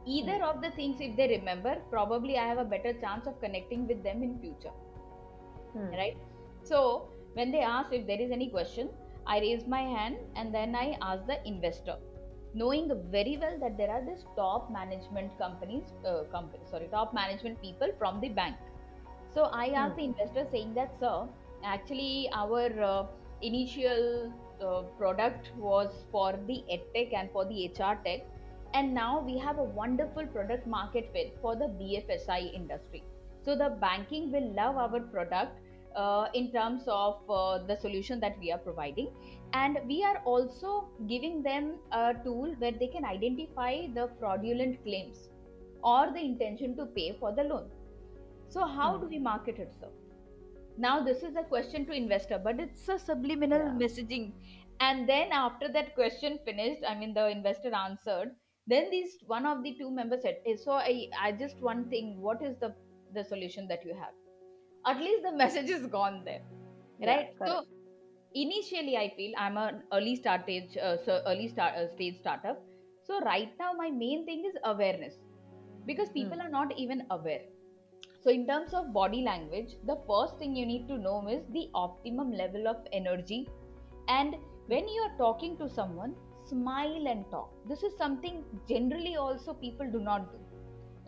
either 0.07 0.37
Hmm. 0.37 0.45
of 0.49 0.63
the 0.63 0.71
things 0.77 1.01
if 1.07 1.17
they 1.17 1.27
remember 1.29 1.73
probably 1.91 2.37
i 2.43 2.45
have 2.51 2.59
a 2.59 2.65
better 2.75 2.93
chance 3.03 3.27
of 3.31 3.35
connecting 3.41 3.87
with 3.87 4.03
them 4.03 4.23
in 4.23 4.39
future. 4.45 4.73
Hmm. 5.73 5.91
right? 6.01 6.17
So 6.65 7.09
when 7.35 7.51
they 7.53 7.61
ask 7.61 7.93
if 7.93 8.07
there 8.07 8.21
is 8.21 8.31
any 8.37 8.49
question 8.55 8.89
i 9.27 9.39
raise 9.45 9.67
my 9.75 9.83
hand 9.97 10.17
and 10.37 10.55
then 10.55 10.75
i 10.75 10.97
ask 11.09 11.27
the 11.27 11.37
investor 11.51 11.97
knowing 12.55 12.91
very 13.11 13.37
well 13.41 13.57
that 13.61 13.77
there 13.77 13.91
are 13.91 14.05
these 14.05 14.25
top 14.37 14.71
management 14.71 15.37
companies 15.39 15.85
uh, 16.07 16.23
company, 16.33 16.63
sorry 16.71 16.89
top 16.91 17.15
management 17.15 17.61
people 17.63 17.89
from 17.99 18.21
the 18.21 18.29
bank. 18.29 18.57
So 19.35 19.45
i 19.53 19.69
asked 19.69 19.97
the 19.97 20.05
investor 20.05 20.47
saying 20.51 20.75
that 20.75 20.93
sir 20.99 21.29
actually 21.65 22.29
our 22.33 22.83
uh, 22.83 23.07
initial 23.43 24.33
uh, 24.61 24.83
product 24.99 25.53
was 25.57 26.05
for 26.11 26.33
the 26.47 26.65
edtech 26.73 27.15
and 27.15 27.31
for 27.31 27.45
the 27.45 27.69
hr 27.69 27.95
tech 28.05 28.23
and 28.75 28.93
now 28.95 29.21
we 29.21 29.39
have 29.39 29.59
a 29.59 29.63
wonderful 29.63 30.27
product 30.27 30.67
market 30.67 31.11
fit 31.13 31.37
for 31.41 31.57
the 31.57 31.67
bfsi 31.81 32.55
industry. 32.55 33.03
So 33.45 33.57
the 33.57 33.71
banking 33.81 34.31
will 34.31 34.53
love 34.55 34.77
our 34.77 35.01
product 35.01 35.59
uh, 35.97 36.27
in 36.35 36.53
terms 36.53 36.83
of 36.87 37.19
uh, 37.29 37.59
the 37.67 37.77
solution 37.81 38.21
that 38.21 38.39
we 38.39 38.53
are 38.53 38.59
providing 38.59 39.09
and 39.53 39.79
we 39.87 40.03
are 40.05 40.19
also 40.25 40.89
giving 41.09 41.43
them 41.43 41.79
a 41.93 42.15
tool 42.25 42.55
where 42.59 42.73
they 42.73 42.89
can 42.89 43.05
identify 43.05 43.87
the 43.95 44.09
fraudulent 44.19 44.83
claims 44.85 45.29
or 45.83 46.13
the 46.13 46.21
intention 46.21 46.77
to 46.77 46.87
pay 46.87 47.17
for 47.19 47.33
the 47.35 47.45
loan. 47.45 47.71
So 48.49 48.67
how 48.67 48.97
Hmm. 48.97 49.01
do 49.01 49.09
we 49.09 49.19
market 49.19 49.59
it 49.59 49.75
sir? 49.81 49.89
Now 50.77 51.03
this 51.03 51.23
is 51.23 51.37
a 51.37 51.45
question 51.45 51.87
to 51.87 51.93
investor 51.93 52.39
but 52.43 52.61
it's 52.61 52.89
a 52.89 52.99
subliminal 52.99 53.61
Yeah. 53.61 53.75
messaging. 53.83 54.33
And 54.81 55.09
then 55.09 55.33
after 55.33 55.69
that 55.69 55.95
question 55.95 56.39
finished 56.45 56.83
i 56.89 56.95
mean 56.95 57.15
the 57.15 57.29
investor 57.29 57.75
answered. 57.75 58.35
Then 58.67 58.91
these 58.91 59.19
one 59.27 59.47
of 59.47 59.63
the 59.63 59.75
two 59.79 59.91
members 59.91 60.23
said 60.23 60.39
"Eh, 60.47 60.57
so 60.57 60.73
i 60.73 61.09
i 61.21 61.33
just 61.33 61.61
one 61.61 61.89
thing. 61.91 62.21
What 62.21 62.43
is 62.43 62.57
the 62.59 62.75
the 63.15 63.25
solution 63.25 63.69
that 63.69 63.85
you 63.85 63.95
have? 63.95 64.15
At 64.87 65.01
least 65.07 65.23
the 65.23 65.33
message 65.45 65.71
is 65.71 65.87
gone 65.87 66.25
there 66.25 66.43
Yeah, 66.99 67.09
right? 67.13 67.29
So 67.45 67.63
correct 67.63 67.67
initially 68.44 68.96
i 68.98 69.08
feel 69.18 69.32
i'm 69.38 69.58
an 69.58 69.82
early 69.94 70.16
start 70.16 70.44
stage 70.44 70.78
uh, 70.78 70.98
so 71.06 71.22
early 71.28 71.48
start 71.48 71.74
uh, 71.82 71.88
stage 71.96 72.18
startup 72.20 72.62
so 73.08 73.20
right 73.22 73.54
now 73.60 73.72
my 73.74 73.90
main 73.90 74.26
thing 74.26 74.44
is 74.50 74.56
awareness 74.74 75.16
because 75.86 76.10
people 76.10 76.40
Hmm. 76.40 76.46
are 76.46 76.50
not 76.50 76.78
even 76.78 77.04
aware 77.12 77.44
so 78.24 78.30
in 78.32 78.46
terms 78.48 78.74
of 78.74 78.92
body 78.94 79.22
language 79.22 79.76
the 79.92 79.98
first 80.10 80.38
thing 80.40 80.56
you 80.56 80.66
need 80.66 80.88
to 80.88 80.98
know 80.98 81.18
is 81.36 81.44
the 81.58 81.70
optimum 81.74 82.32
level 82.32 82.68
of 82.68 82.78
energy 82.92 83.48
and 84.08 84.36
when 84.68 84.88
you 84.88 85.02
are 85.08 85.16
talking 85.18 85.58
to 85.58 85.70
someone 85.70 86.16
smile 86.50 87.08
and 87.14 87.26
talk 87.32 87.52
this 87.70 87.84
is 87.84 87.98
something 87.98 88.44
generally 88.70 89.16
also 89.16 89.54
people 89.54 89.90
do 89.92 90.02
not 90.10 90.32
do 90.34 90.40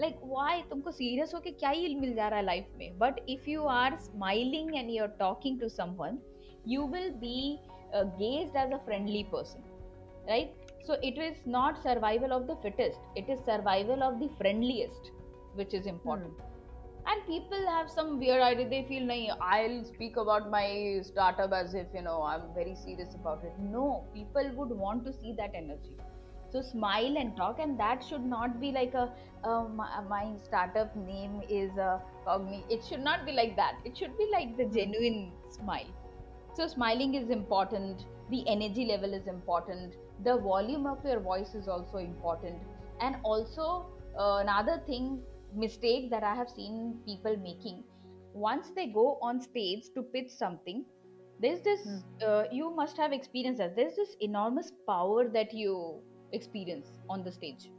like 0.03 0.17
why 0.35 0.53
तुमको 0.71 0.91
serious 0.95 1.33
होके 1.33 1.51
क्या 1.61 1.69
ही 1.69 1.95
मिल 1.99 2.13
जा 2.15 2.27
रहा 2.29 2.39
है 2.39 2.45
life 2.45 2.73
में 2.79 2.97
but 3.03 3.21
if 3.35 3.47
you 3.51 3.63
are 3.75 3.93
smiling 4.07 4.75
and 4.81 4.93
you're 4.95 5.13
talking 5.21 5.59
to 5.63 5.69
someone 5.77 6.19
you 6.64 6.84
will 6.84 7.12
be 7.12 7.60
uh, 7.94 8.04
gauged 8.18 8.56
as 8.56 8.70
a 8.70 8.80
friendly 8.84 9.24
person 9.24 9.62
right? 10.28 10.54
So 10.84 10.96
it 11.02 11.18
is 11.18 11.36
not 11.46 11.82
survival 11.82 12.32
of 12.32 12.46
the 12.46 12.56
fittest 12.56 12.98
it 13.16 13.28
is 13.28 13.38
survival 13.44 14.02
of 14.02 14.20
the 14.20 14.30
friendliest 14.38 15.10
which 15.54 15.74
is 15.74 15.86
important. 15.86 16.32
And 17.06 17.26
people 17.26 17.66
have 17.68 17.90
some 17.90 18.18
weird 18.20 18.40
idea 18.40 18.68
they 18.68 18.86
feel 18.88 19.06
like 19.06 19.28
i'll 19.40 19.84
speak 19.84 20.16
about 20.16 20.50
my 20.50 21.00
startup 21.02 21.52
as 21.52 21.74
if 21.74 21.88
you 21.92 22.02
know 22.02 22.22
i'm 22.22 22.42
very 22.54 22.76
serious 22.76 23.14
about 23.14 23.42
it. 23.44 23.52
No 23.58 24.04
people 24.14 24.50
would 24.56 24.70
want 24.70 25.04
to 25.06 25.12
see 25.12 25.34
that 25.38 25.52
energy. 25.54 25.96
So 26.52 26.60
smile 26.60 27.16
and 27.16 27.36
talk 27.36 27.58
and 27.58 27.78
that 27.80 28.04
should 28.04 28.24
not 28.24 28.60
be 28.60 28.72
like 28.72 28.94
a 28.94 29.10
uh, 29.44 29.64
my, 29.68 29.88
my 30.08 30.32
startup 30.44 30.94
name 30.94 31.42
is 31.48 31.76
uh, 31.78 31.98
cogni 32.26 32.62
it 32.70 32.84
should 32.84 33.00
not 33.00 33.26
be 33.26 33.32
like 33.32 33.56
that. 33.56 33.78
It 33.84 33.96
should 33.96 34.16
be 34.16 34.28
like 34.32 34.56
the 34.56 34.66
genuine 34.66 35.32
smile 35.50 35.92
so 36.54 36.66
smiling 36.66 37.14
is 37.14 37.30
important. 37.30 38.04
The 38.30 38.46
energy 38.48 38.86
level 38.86 39.14
is 39.14 39.26
important. 39.26 39.94
The 40.24 40.36
volume 40.38 40.86
of 40.86 41.04
your 41.04 41.20
voice 41.20 41.54
is 41.54 41.68
also 41.68 41.98
important. 41.98 42.62
And 43.00 43.16
also 43.24 43.86
uh, 44.18 44.38
another 44.40 44.82
thing 44.86 45.22
mistake 45.54 46.10
that 46.10 46.22
i 46.22 46.34
have 46.34 46.48
seen 46.48 46.96
people 47.06 47.36
making. 47.36 47.84
Once 48.32 48.70
they 48.74 48.86
go 48.86 49.18
on 49.20 49.40
stage 49.40 49.84
to 49.94 50.02
pitch 50.02 50.30
something 50.30 50.84
there's 51.40 51.60
this 51.62 51.80
Hmm. 51.84 51.98
uh, 52.26 52.44
you 52.52 52.70
must 52.74 52.96
have 52.96 53.12
experienced 53.12 53.58
that. 53.58 53.76
There's 53.76 53.96
this 53.96 54.16
enormous 54.20 54.72
power 54.88 55.28
that 55.28 55.52
you 55.52 56.00
experience 56.32 56.86
on 57.10 57.24
the 57.24 57.32
stage 57.32 57.70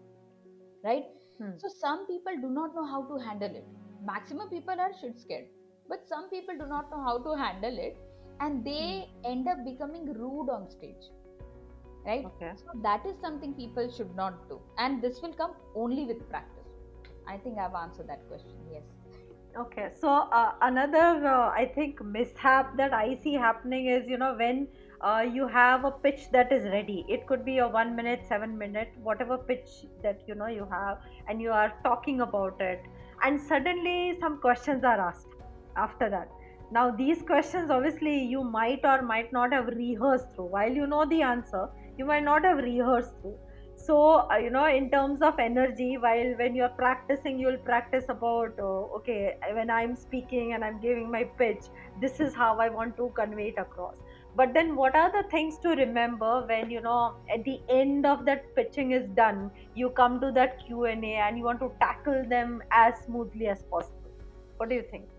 right? 0.84 1.06
Hmm. 1.40 1.52
so 1.58 1.68
some 1.80 2.06
people 2.08 2.34
do 2.42 2.50
not 2.50 2.76
know 2.76 2.86
how 2.86 3.04
to 3.06 3.18
handle 3.18 3.56
it. 3.56 3.66
Maximum 4.06 4.50
people 4.50 4.80
are 4.80 4.92
shit 5.02 5.20
scared 5.20 5.46
but 5.90 6.08
some 6.08 6.30
people 6.30 6.56
do 6.58 6.68
not 6.68 6.92
know 6.92 7.02
how 7.04 7.18
to 7.20 7.36
handle 7.36 7.78
it 7.78 7.98
and 8.40 8.64
they 8.66 9.08
end 9.26 9.48
up 9.48 9.64
becoming 9.66 10.06
rude 10.14 10.50
on 10.50 10.70
stage 10.70 11.10
right 12.06 12.26
Okay. 12.26 12.52
so 12.56 12.80
that 12.84 13.06
is 13.06 13.16
something 13.22 13.54
people 13.54 13.90
should 13.92 14.16
not 14.16 14.48
do 14.50 14.60
and 14.78 15.02
this 15.02 15.22
will 15.22 15.34
come 15.34 15.54
only 15.76 16.06
with 16.06 16.28
practice 16.30 16.72
i 17.28 17.38
think 17.38 17.58
i've 17.58 17.76
answered 17.86 18.08
that 18.08 18.28
question 18.28 18.58
yes 18.72 18.84
Okay, 19.56 19.90
so 19.94 20.10
uh, 20.10 20.54
another, 20.62 21.28
uh, 21.28 21.50
I 21.50 21.72
think, 21.76 22.04
mishap 22.04 22.76
that 22.76 22.92
I 22.92 23.20
see 23.24 23.34
happening 23.34 23.86
is, 23.86 24.08
you 24.08 24.18
know, 24.18 24.34
when 24.36 24.68
uh, 25.02 25.24
you 25.32 25.48
have 25.48 25.86
a 25.86 25.92
pitch 25.92 26.32
that 26.32 26.52
is 26.52 26.64
ready. 26.64 27.06
It 27.08 27.28
could 27.28 27.46
be 27.46 27.60
a 27.60 27.68
one 27.68 27.96
minute, 27.96 28.26
seven 28.28 28.58
minute, 28.58 28.90
whatever 29.04 29.38
pitch 29.38 29.70
that 30.02 30.22
you 30.28 30.34
know 30.34 30.48
you 30.48 30.68
have, 30.72 30.98
and 31.28 31.40
you 31.40 31.52
are 31.52 31.72
talking 31.84 32.22
about 32.22 32.60
it, 32.62 32.82
and 33.24 33.40
suddenly 33.40 34.18
some 34.20 34.40
questions 34.42 34.84
are 34.84 35.00
asked 35.00 35.28
after 35.76 36.10
that. 36.10 36.32
Now, 36.72 36.90
these 36.92 37.22
questions 37.22 37.70
obviously 37.70 38.24
you 38.24 38.44
might 38.44 38.82
or 38.84 39.02
might 39.02 39.32
not 39.32 39.54
have 39.54 39.68
rehearsed 39.68 40.34
through. 40.34 40.46
While 40.46 40.72
you 40.72 40.88
know 40.88 41.06
the 41.06 41.22
answer, 41.22 41.70
you 41.98 42.06
might 42.06 42.24
not 42.24 42.44
have 42.44 42.58
rehearsed 42.58 43.14
through. 43.22 43.38
So 43.76 44.28
uh, 44.32 44.38
you 44.38 44.50
know 44.50 44.66
in 44.66 44.90
terms 44.90 45.22
of 45.22 45.40
energy 45.40 45.98
while 45.98 46.34
when 46.38 46.56
you're 46.56 46.76
practicing 46.78 47.40
you'll 47.40 47.58
practice 47.58 48.06
about 48.08 48.60
uh, 48.60 48.98
okay 48.98 49.36
when 49.54 49.70
i'm 49.70 49.96
speaking 49.96 50.54
and 50.54 50.64
i'm 50.64 50.80
giving 50.80 51.12
my 51.12 51.24
pitch 51.42 51.66
this 52.00 52.20
is 52.20 52.34
how 52.34 52.58
i 52.60 52.70
want 52.70 52.96
to 52.98 53.12
convey 53.16 53.50
it 53.50 53.58
across. 53.58 53.96
But 54.36 54.54
then 54.54 54.76
what 54.76 54.96
are 54.96 55.12
the 55.12 55.28
things 55.30 55.58
to 55.60 55.70
remember 55.70 56.46
when 56.48 56.72
you 56.72 56.82
know 56.82 57.16
at 57.32 57.44
the 57.44 57.60
end 57.70 58.06
of 58.06 58.26
that 58.26 58.56
pitching 58.56 58.92
is 58.92 59.08
done 59.10 59.52
you 59.76 59.90
come 59.90 60.20
to 60.22 60.32
that 60.32 60.66
q&a 60.66 60.96
and 61.26 61.38
you 61.38 61.44
want 61.44 61.60
to 61.60 61.72
tackle 61.80 62.24
them 62.30 62.64
as 62.72 62.94
smoothly 63.06 63.48
as 63.48 63.64
possible? 63.64 64.12
What 64.58 64.70
do 64.70 64.76
you 64.76 64.86
think 64.90 65.13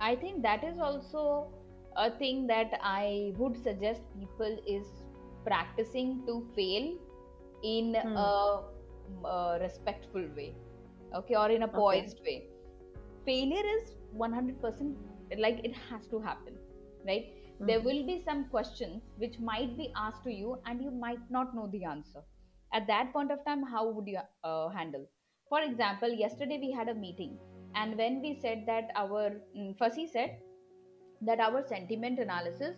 i 0.00 0.14
think 0.14 0.42
that 0.42 0.64
is 0.64 0.78
also 0.78 1.48
a 1.96 2.10
thing 2.18 2.46
that 2.46 2.78
i 2.82 3.32
would 3.36 3.56
suggest 3.62 4.02
people 4.18 4.58
is 4.66 4.86
practicing 5.44 6.22
to 6.26 6.46
fail 6.54 6.94
in 7.62 7.94
hmm. 7.94 8.16
a, 8.16 8.62
a, 9.24 9.58
respectful 9.60 10.24
way 10.36 10.54
okay 11.14 11.34
or 11.34 11.50
in 11.50 11.62
a 11.62 11.68
poised 11.68 12.20
okay. 12.20 12.24
way 12.24 12.44
failure 13.24 13.66
is 13.80 13.96
100% 14.16 14.94
like 15.38 15.60
it 15.64 15.74
has 15.90 16.06
to 16.06 16.18
happen 16.20 16.54
right 17.06 17.26
mm-hmm. 17.26 17.66
there 17.66 17.80
will 17.80 18.06
be 18.06 18.22
some 18.24 18.44
questions 18.48 19.02
which 19.16 19.38
might 19.38 19.76
be 19.76 19.92
asked 19.96 20.22
to 20.24 20.32
you 20.32 20.58
and 20.66 20.82
you 20.82 20.90
might 20.90 21.30
not 21.30 21.54
know 21.54 21.68
the 21.72 21.84
answer 21.84 22.22
at 22.72 22.86
that 22.86 23.12
point 23.12 23.30
of 23.30 23.44
time 23.44 23.62
how 23.62 23.88
would 23.90 24.06
you 24.06 24.18
uh, 24.44 24.68
handle 24.68 25.06
for 25.48 25.60
example 25.62 26.08
yesterday 26.08 26.58
we 26.60 26.70
had 26.70 26.88
a 26.88 26.94
meeting 26.94 27.38
and 27.80 27.96
when 27.96 28.20
we 28.20 28.38
said 28.42 28.64
that 28.66 28.90
our 28.96 29.24
mm, 29.56 29.76
Fasi 29.78 30.10
said 30.10 30.36
that 31.22 31.40
our 31.40 31.62
sentiment 31.66 32.18
analysis 32.18 32.76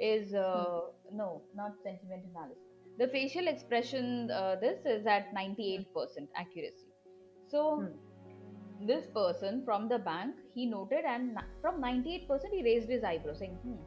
is 0.00 0.34
uh, 0.34 0.80
hmm. 1.08 1.16
no 1.16 1.42
not 1.54 1.72
sentiment 1.82 2.24
analysis. 2.30 2.58
The 2.98 3.08
facial 3.08 3.48
expression 3.48 4.30
uh, 4.30 4.56
this 4.60 4.84
is 4.84 5.06
at 5.06 5.34
98% 5.34 5.86
accuracy. 6.36 6.88
So 7.48 7.76
hmm. 7.76 8.86
this 8.86 9.06
person 9.14 9.62
from 9.64 9.88
the 9.88 9.98
bank 9.98 10.36
he 10.54 10.66
noted 10.66 11.04
and 11.06 11.38
from 11.60 11.80
98% 11.80 12.26
he 12.52 12.62
raised 12.62 12.88
his 12.88 13.04
eyebrow 13.04 13.34
saying 13.34 13.58
hmm. 13.62 13.82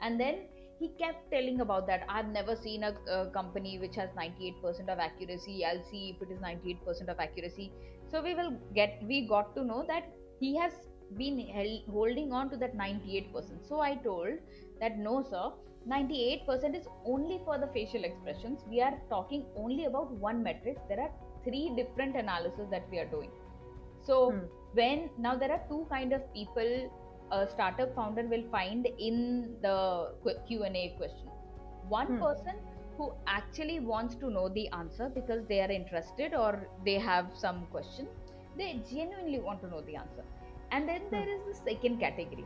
And 0.00 0.20
then 0.20 0.46
he 0.78 0.88
kept 0.98 1.30
telling 1.32 1.60
about 1.60 1.88
that 1.88 2.02
i've 2.08 2.28
never 2.34 2.54
seen 2.54 2.84
a, 2.84 2.92
a 3.12 3.26
company 3.36 3.78
which 3.80 3.96
has 3.96 4.10
98% 4.10 4.88
of 4.88 4.98
accuracy. 4.98 5.64
I'll 5.64 5.84
see 5.90 6.14
if 6.14 6.22
it 6.22 6.32
is 6.32 6.40
98% 6.40 7.08
of 7.08 7.18
accuracy 7.18 7.72
so 8.10 8.22
we 8.22 8.34
will 8.34 8.52
get 8.74 9.02
we 9.06 9.26
got 9.26 9.54
to 9.56 9.64
know 9.64 9.84
that 9.86 10.04
he 10.40 10.56
has 10.56 10.72
been 11.16 11.38
held, 11.38 11.82
holding 11.90 12.32
on 12.32 12.50
to 12.50 12.56
that 12.56 12.76
98% 12.76 13.66
so 13.68 13.80
i 13.80 13.94
told 13.94 14.34
that 14.80 14.98
no 14.98 15.22
sir 15.30 15.50
98% 15.88 16.76
is 16.76 16.86
only 17.06 17.40
for 17.44 17.58
the 17.58 17.68
facial 17.68 18.04
expressions. 18.04 18.60
We 18.68 18.80
are 18.82 19.00
talking 19.08 19.46
only 19.56 19.86
about 19.86 20.10
one 20.10 20.42
metric 20.42 20.76
there 20.88 21.00
are 21.00 21.10
three 21.44 21.72
different 21.76 22.16
analysis 22.16 22.66
that 22.70 22.86
we 22.90 22.98
are 22.98 23.06
doing. 23.06 23.30
So 24.02 24.32
hmm. 24.32 24.38
when 24.74 25.10
now 25.18 25.36
there 25.36 25.50
are 25.50 25.62
two 25.68 25.86
kind 25.90 26.12
of 26.12 26.32
people 26.34 26.90
a 27.30 27.46
startup 27.46 27.94
founder 27.94 28.26
will 28.26 28.44
find 28.50 28.86
in 28.98 29.54
the 29.62 30.12
q&a 30.46 30.94
question. 30.96 31.28
One 31.88 32.06
hmm. 32.06 32.18
person 32.18 32.56
who 32.98 33.12
actually 33.26 33.80
wants 33.80 34.16
to 34.16 34.28
know 34.28 34.48
the 34.50 34.68
answer 34.68 35.08
because 35.08 35.44
they 35.48 35.60
are 35.60 35.70
interested 35.70 36.34
or 36.34 36.68
they 36.84 36.98
have 36.98 37.28
some 37.34 37.66
question 37.70 38.08
they 38.58 38.80
genuinely 38.90 39.38
want 39.38 39.60
to 39.62 39.68
know 39.68 39.80
the 39.82 39.96
answer. 39.96 40.24
And 40.72 40.88
then 40.88 41.02
hmm. 41.02 41.10
there 41.10 41.28
is 41.28 41.40
the 41.46 41.54
second 41.54 42.00
category 42.00 42.44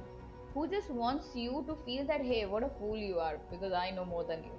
who 0.55 0.69
just 0.69 0.91
wants 0.91 1.29
you 1.35 1.65
to 1.67 1.75
feel 1.87 2.07
that 2.07 2.21
hey 2.21 2.45
what 2.45 2.63
a 2.63 2.69
fool 2.79 2.97
you 2.97 3.19
are 3.19 3.39
because 3.51 3.73
i 3.73 3.91
know 3.91 4.05
more 4.05 4.23
than 4.23 4.45
you. 4.45 4.57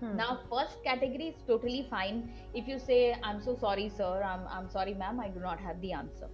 Hmm. 0.00 0.16
now 0.16 0.40
first 0.50 0.82
category 0.84 1.28
is 1.28 1.42
totally 1.46 1.86
fine. 1.88 2.30
If 2.54 2.68
you 2.68 2.78
say 2.78 3.16
i'm 3.22 3.40
so 3.40 3.56
sorry 3.56 3.88
sir. 3.88 4.22
I'm, 4.22 4.46
I'm 4.48 4.68
sorry 4.68 4.94
ma'am. 4.94 5.20
I 5.20 5.28
do 5.28 5.40
not 5.40 5.60
have 5.60 5.80
the 5.80 5.92
answer. 5.92 6.28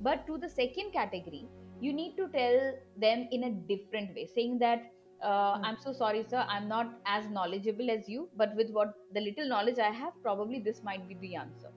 But 0.00 0.26
to 0.26 0.38
the 0.38 0.48
second 0.48 0.92
category 0.92 1.46
you 1.80 1.92
need 1.92 2.16
to 2.16 2.28
tell 2.28 2.74
them 2.96 3.28
in 3.32 3.44
a 3.44 3.50
different 3.50 4.14
way 4.14 4.28
saying 4.34 4.58
that 4.58 4.92
uh, 5.22 5.56
hmm. 5.56 5.64
i'm 5.64 5.78
so 5.84 5.92
sorry 5.92 6.24
sir 6.28 6.44
i'm 6.48 6.68
not 6.68 7.00
as 7.06 7.28
knowledgeable 7.28 7.90
as 7.90 8.08
you 8.08 8.28
but 8.36 8.54
with 8.56 8.70
what 8.70 8.94
the 9.14 9.20
little 9.20 9.48
knowledge 9.48 9.78
i 9.78 9.90
have 10.02 10.12
probably 10.22 10.60
this 10.60 10.82
might 10.82 11.08
be 11.08 11.16
the 11.26 11.34
answer 11.36 11.72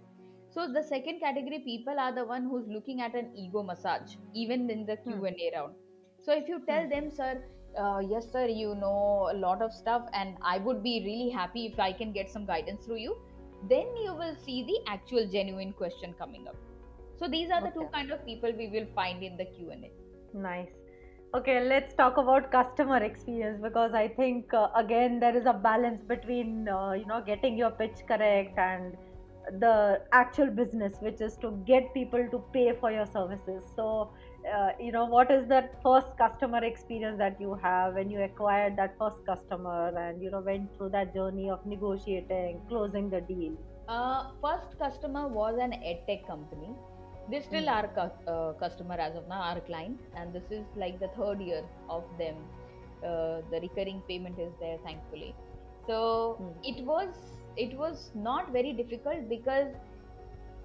so 0.49 0.67
the 0.71 0.83
second 0.83 1.19
category 1.19 1.59
people 1.59 1.99
are 1.99 2.13
the 2.13 2.25
one 2.25 2.43
who's 2.43 2.67
looking 2.67 3.01
at 3.01 3.15
an 3.15 3.31
ego 3.35 3.63
massage 3.63 4.15
even 4.33 4.69
in 4.69 4.85
the 4.85 4.97
q&a 4.97 5.31
hmm. 5.31 5.55
round 5.55 5.73
so 6.21 6.33
if 6.33 6.47
you 6.47 6.61
tell 6.67 6.83
hmm. 6.83 6.89
them 6.89 7.11
sir 7.11 7.43
uh, 7.77 7.99
yes 7.99 8.31
sir 8.31 8.45
you 8.47 8.75
know 8.75 9.29
a 9.31 9.37
lot 9.45 9.61
of 9.61 9.73
stuff 9.73 10.03
and 10.13 10.37
i 10.41 10.57
would 10.57 10.81
be 10.83 10.95
really 11.05 11.29
happy 11.29 11.65
if 11.65 11.79
i 11.79 11.91
can 11.91 12.11
get 12.11 12.29
some 12.29 12.45
guidance 12.45 12.85
through 12.85 13.01
you 13.07 13.17
then 13.69 13.97
you 14.03 14.13
will 14.13 14.35
see 14.45 14.63
the 14.63 14.79
actual 14.91 15.27
genuine 15.27 15.73
question 15.73 16.13
coming 16.17 16.47
up 16.47 16.55
so 17.19 17.27
these 17.27 17.49
are 17.49 17.61
the 17.61 17.67
okay. 17.67 17.79
two 17.79 17.87
kind 17.93 18.11
of 18.11 18.25
people 18.25 18.51
we 18.57 18.67
will 18.67 18.87
find 18.95 19.23
in 19.23 19.37
the 19.37 19.45
q&a 19.45 19.91
nice 20.33 20.84
okay 21.35 21.59
let's 21.67 21.93
talk 21.95 22.17
about 22.17 22.49
customer 22.51 22.97
experience 23.03 23.59
because 23.61 23.93
i 23.93 24.07
think 24.07 24.53
uh, 24.53 24.67
again 24.81 25.19
there 25.19 25.35
is 25.35 25.45
a 25.45 25.53
balance 25.53 26.01
between 26.11 26.69
uh, 26.69 26.91
you 26.93 27.05
know 27.07 27.21
getting 27.25 27.57
your 27.57 27.71
pitch 27.71 28.03
correct 28.07 28.57
and 28.57 28.95
the 29.59 30.01
actual 30.11 30.49
business 30.59 30.95
which 31.01 31.19
is 31.21 31.35
to 31.37 31.51
get 31.67 31.93
people 31.93 32.27
to 32.31 32.39
pay 32.51 32.73
for 32.79 32.91
your 32.91 33.05
services. 33.05 33.63
So 33.75 34.11
uh, 34.51 34.69
you 34.79 34.91
know 34.91 35.05
what 35.05 35.29
is 35.29 35.47
that 35.49 35.75
first 35.83 36.17
customer 36.17 36.63
experience 36.63 37.19
that 37.19 37.39
you 37.39 37.57
have 37.61 37.93
when 37.93 38.09
you 38.09 38.21
acquired 38.23 38.75
that 38.77 38.95
first 38.97 39.17
customer 39.25 39.93
and 39.95 40.21
you 40.21 40.31
know 40.31 40.39
went 40.39 40.75
through 40.75 40.89
that 40.89 41.13
journey 41.13 41.49
of 41.49 41.65
negotiating 41.65 42.61
closing 42.67 43.09
the 43.09 43.21
deal? 43.21 43.53
Uh, 43.87 44.31
first 44.41 44.79
customer 44.79 45.27
was 45.27 45.59
an 45.61 45.71
edtech 45.73 46.25
company 46.27 46.73
they 47.29 47.41
still 47.41 47.69
are 47.69 47.87
cu- 47.87 48.31
uh, 48.31 48.53
customer 48.53 48.95
as 48.95 49.15
of 49.15 49.27
now 49.27 49.41
our 49.41 49.59
client 49.61 49.99
and 50.15 50.33
this 50.33 50.51
is 50.51 50.65
like 50.75 50.99
the 50.99 51.09
third 51.17 51.41
year 51.41 51.63
of 51.89 52.03
them. 52.19 52.35
Uh, 53.03 53.41
the 53.51 53.59
recurring 53.61 54.01
payment 54.07 54.39
is 54.39 54.51
there 54.59 54.77
thankfully. 54.83 55.35
So 55.87 56.37
mm. 56.41 56.53
it 56.63 56.83
was 56.85 57.09
it 57.57 57.77
was 57.77 58.11
not 58.15 58.51
very 58.51 58.73
difficult 58.73 59.29
because 59.29 59.73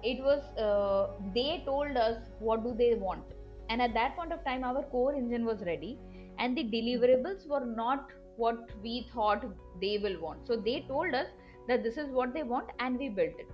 it 0.03 0.23
was 0.23 0.41
uh, 0.57 1.11
they 1.35 1.63
told 1.65 1.97
us 1.97 2.17
what 2.39 2.63
do 2.63 2.73
they 2.77 2.95
want. 2.95 3.23
And 3.69 3.81
at 3.81 3.93
that 3.93 4.15
point 4.15 4.33
of 4.33 4.43
time 4.43 4.63
our 4.63 4.83
core 4.83 5.13
engine 5.15 5.45
was 5.45 5.61
ready 5.65 5.97
and 6.39 6.57
the 6.57 6.63
deliverables 6.63 7.47
were 7.47 7.65
not 7.65 8.09
what 8.37 8.69
we 8.81 9.07
thought 9.13 9.45
they 9.79 9.97
will 9.97 10.19
want. 10.19 10.47
So 10.47 10.55
they 10.55 10.85
told 10.87 11.13
us 11.13 11.27
that 11.67 11.83
this 11.83 11.97
is 11.97 12.09
what 12.09 12.33
they 12.33 12.43
want 12.43 12.69
and 12.79 12.97
we 12.97 13.09
built 13.09 13.35
it 13.37 13.47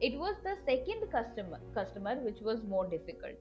it 0.00 0.18
was 0.18 0.34
the 0.44 0.56
second 0.66 1.10
customer 1.10 1.58
customer 1.74 2.16
which 2.16 2.40
was 2.40 2.62
more 2.64 2.86
difficult. 2.86 3.34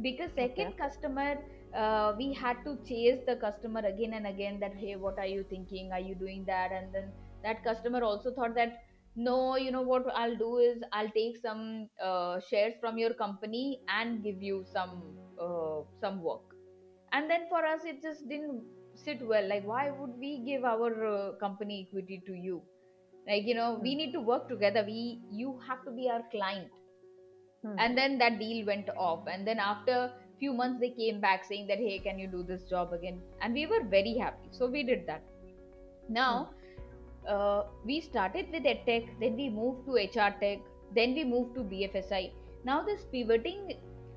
Because 0.00 0.30
second 0.36 0.68
okay. 0.68 0.76
customer 0.78 1.38
uh, 1.76 2.14
we 2.16 2.32
had 2.32 2.64
to 2.64 2.76
chase 2.88 3.20
the 3.26 3.36
customer 3.36 3.80
again 3.80 4.14
and 4.14 4.26
again 4.26 4.58
that 4.60 4.74
hey 4.74 4.96
what 4.96 5.18
are 5.18 5.26
you 5.26 5.44
thinking? 5.48 5.92
Are 5.92 6.00
you 6.00 6.14
doing 6.14 6.44
that? 6.46 6.72
And 6.72 6.92
then 6.94 7.10
that 7.42 7.64
customer 7.64 8.02
also 8.02 8.32
thought 8.32 8.54
that 8.54 8.82
no 9.16 9.56
you 9.56 9.72
know 9.72 9.82
what 9.82 10.04
i'll 10.14 10.36
do 10.36 10.58
is 10.58 10.80
i'll 10.92 11.10
take 11.10 11.36
some 11.36 11.88
uh, 12.00 12.38
shares 12.48 12.74
from 12.80 12.98
your 12.98 13.12
company 13.14 13.80
and 13.88 14.22
give 14.22 14.40
you 14.40 14.64
some 14.72 15.02
uh, 15.40 15.80
some 16.00 16.22
work. 16.22 16.54
And 17.12 17.30
then 17.30 17.46
for 17.48 17.64
us 17.64 17.80
it 17.84 18.02
just 18.02 18.28
didn't 18.28 18.62
sit 18.94 19.26
well. 19.26 19.48
Like 19.48 19.66
why 19.66 19.90
would 19.90 20.18
we 20.18 20.42
give 20.44 20.64
our 20.64 21.06
uh, 21.06 21.32
company 21.40 21.86
equity 21.88 22.22
to 22.26 22.34
you 22.34 22.62
like 23.28 23.46
you 23.46 23.54
know 23.54 23.78
we 23.82 23.92
hmm. 23.92 23.98
need 23.98 24.12
to 24.12 24.20
work 24.20 24.48
together. 24.48 24.84
We 24.86 25.20
you 25.30 25.58
have 25.68 25.84
to 25.84 25.90
be 25.90 26.10
our 26.10 26.22
client. 26.30 26.68
Hmm. 27.62 27.76
and 27.82 27.98
then 27.98 28.18
that 28.18 28.38
deal 28.38 28.64
went 28.66 28.88
off. 28.96 29.26
And 29.30 29.46
then 29.46 29.58
after 29.58 30.12
few 30.38 30.52
months 30.52 30.80
they 30.80 30.90
came 30.90 31.20
back 31.20 31.44
saying 31.44 31.66
that 31.66 31.78
hey 31.78 31.98
can 31.98 32.18
you 32.18 32.28
do 32.28 32.44
this 32.44 32.62
job 32.70 32.92
again? 32.92 33.20
And 33.40 33.52
we 33.52 33.66
were 33.66 33.82
very 33.82 34.16
happy. 34.16 34.48
So 34.52 34.66
we 34.66 34.84
did 34.84 35.06
that. 35.08 35.22
Now 36.08 36.50
hmm. 36.50 36.58
uh, 37.28 37.62
we 37.84 38.00
started 38.00 38.50
with 38.52 38.64
edtech 38.64 39.08
then 39.20 39.36
we 39.36 39.48
moved 39.50 39.86
to 39.86 39.92
hr 39.92 40.30
tech 40.40 40.58
then 40.94 41.14
we 41.14 41.24
moved 41.24 41.54
to 41.56 41.62
bfsi 41.72 42.30
now 42.64 42.82
this 42.82 43.04
pivoting 43.12 43.74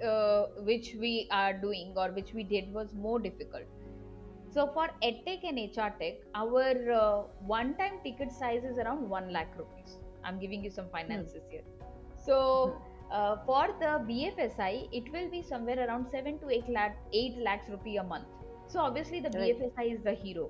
uh, 0.10 0.45
which 0.69 0.95
we 1.00 1.28
are 1.32 1.54
doing 1.54 1.93
or 1.95 2.10
which 2.12 2.34
we 2.34 2.43
did 2.43 2.74
was 2.74 2.93
more 2.93 3.19
difficult 3.19 3.63
so 4.54 4.68
for 4.74 4.90
EdTech 5.02 5.48
and 5.48 5.58
HR 5.58 5.92
Tech, 5.98 6.16
our 6.36 6.92
uh, 6.92 7.24
one-time 7.46 8.00
ticket 8.04 8.32
size 8.32 8.64
is 8.64 8.78
around 8.78 9.10
one 9.10 9.32
lakh 9.32 9.54
rupees. 9.58 9.98
I'm 10.26 10.40
giving 10.40 10.64
you 10.64 10.70
some 10.70 10.90
finances 10.92 11.44
hmm. 11.46 11.52
here. 11.52 11.62
So 12.26 12.76
uh, 13.12 13.38
for 13.46 13.70
the 13.80 14.04
BFSI, 14.10 14.90
it 14.92 15.12
will 15.14 15.30
be 15.30 15.42
somewhere 15.42 15.88
around 15.88 16.10
7 16.10 16.40
to 16.40 16.50
8 16.50 16.70
lakh, 16.70 16.98
8 17.14 17.38
lakhs 17.38 17.70
rupee 17.70 17.98
a 17.98 18.04
month. 18.04 18.26
So 18.68 18.80
obviously 18.80 19.22
the 19.22 19.30
Right. 19.30 19.58
BFSI 19.58 19.96
is 19.96 20.04
the 20.04 20.14
hero 20.14 20.50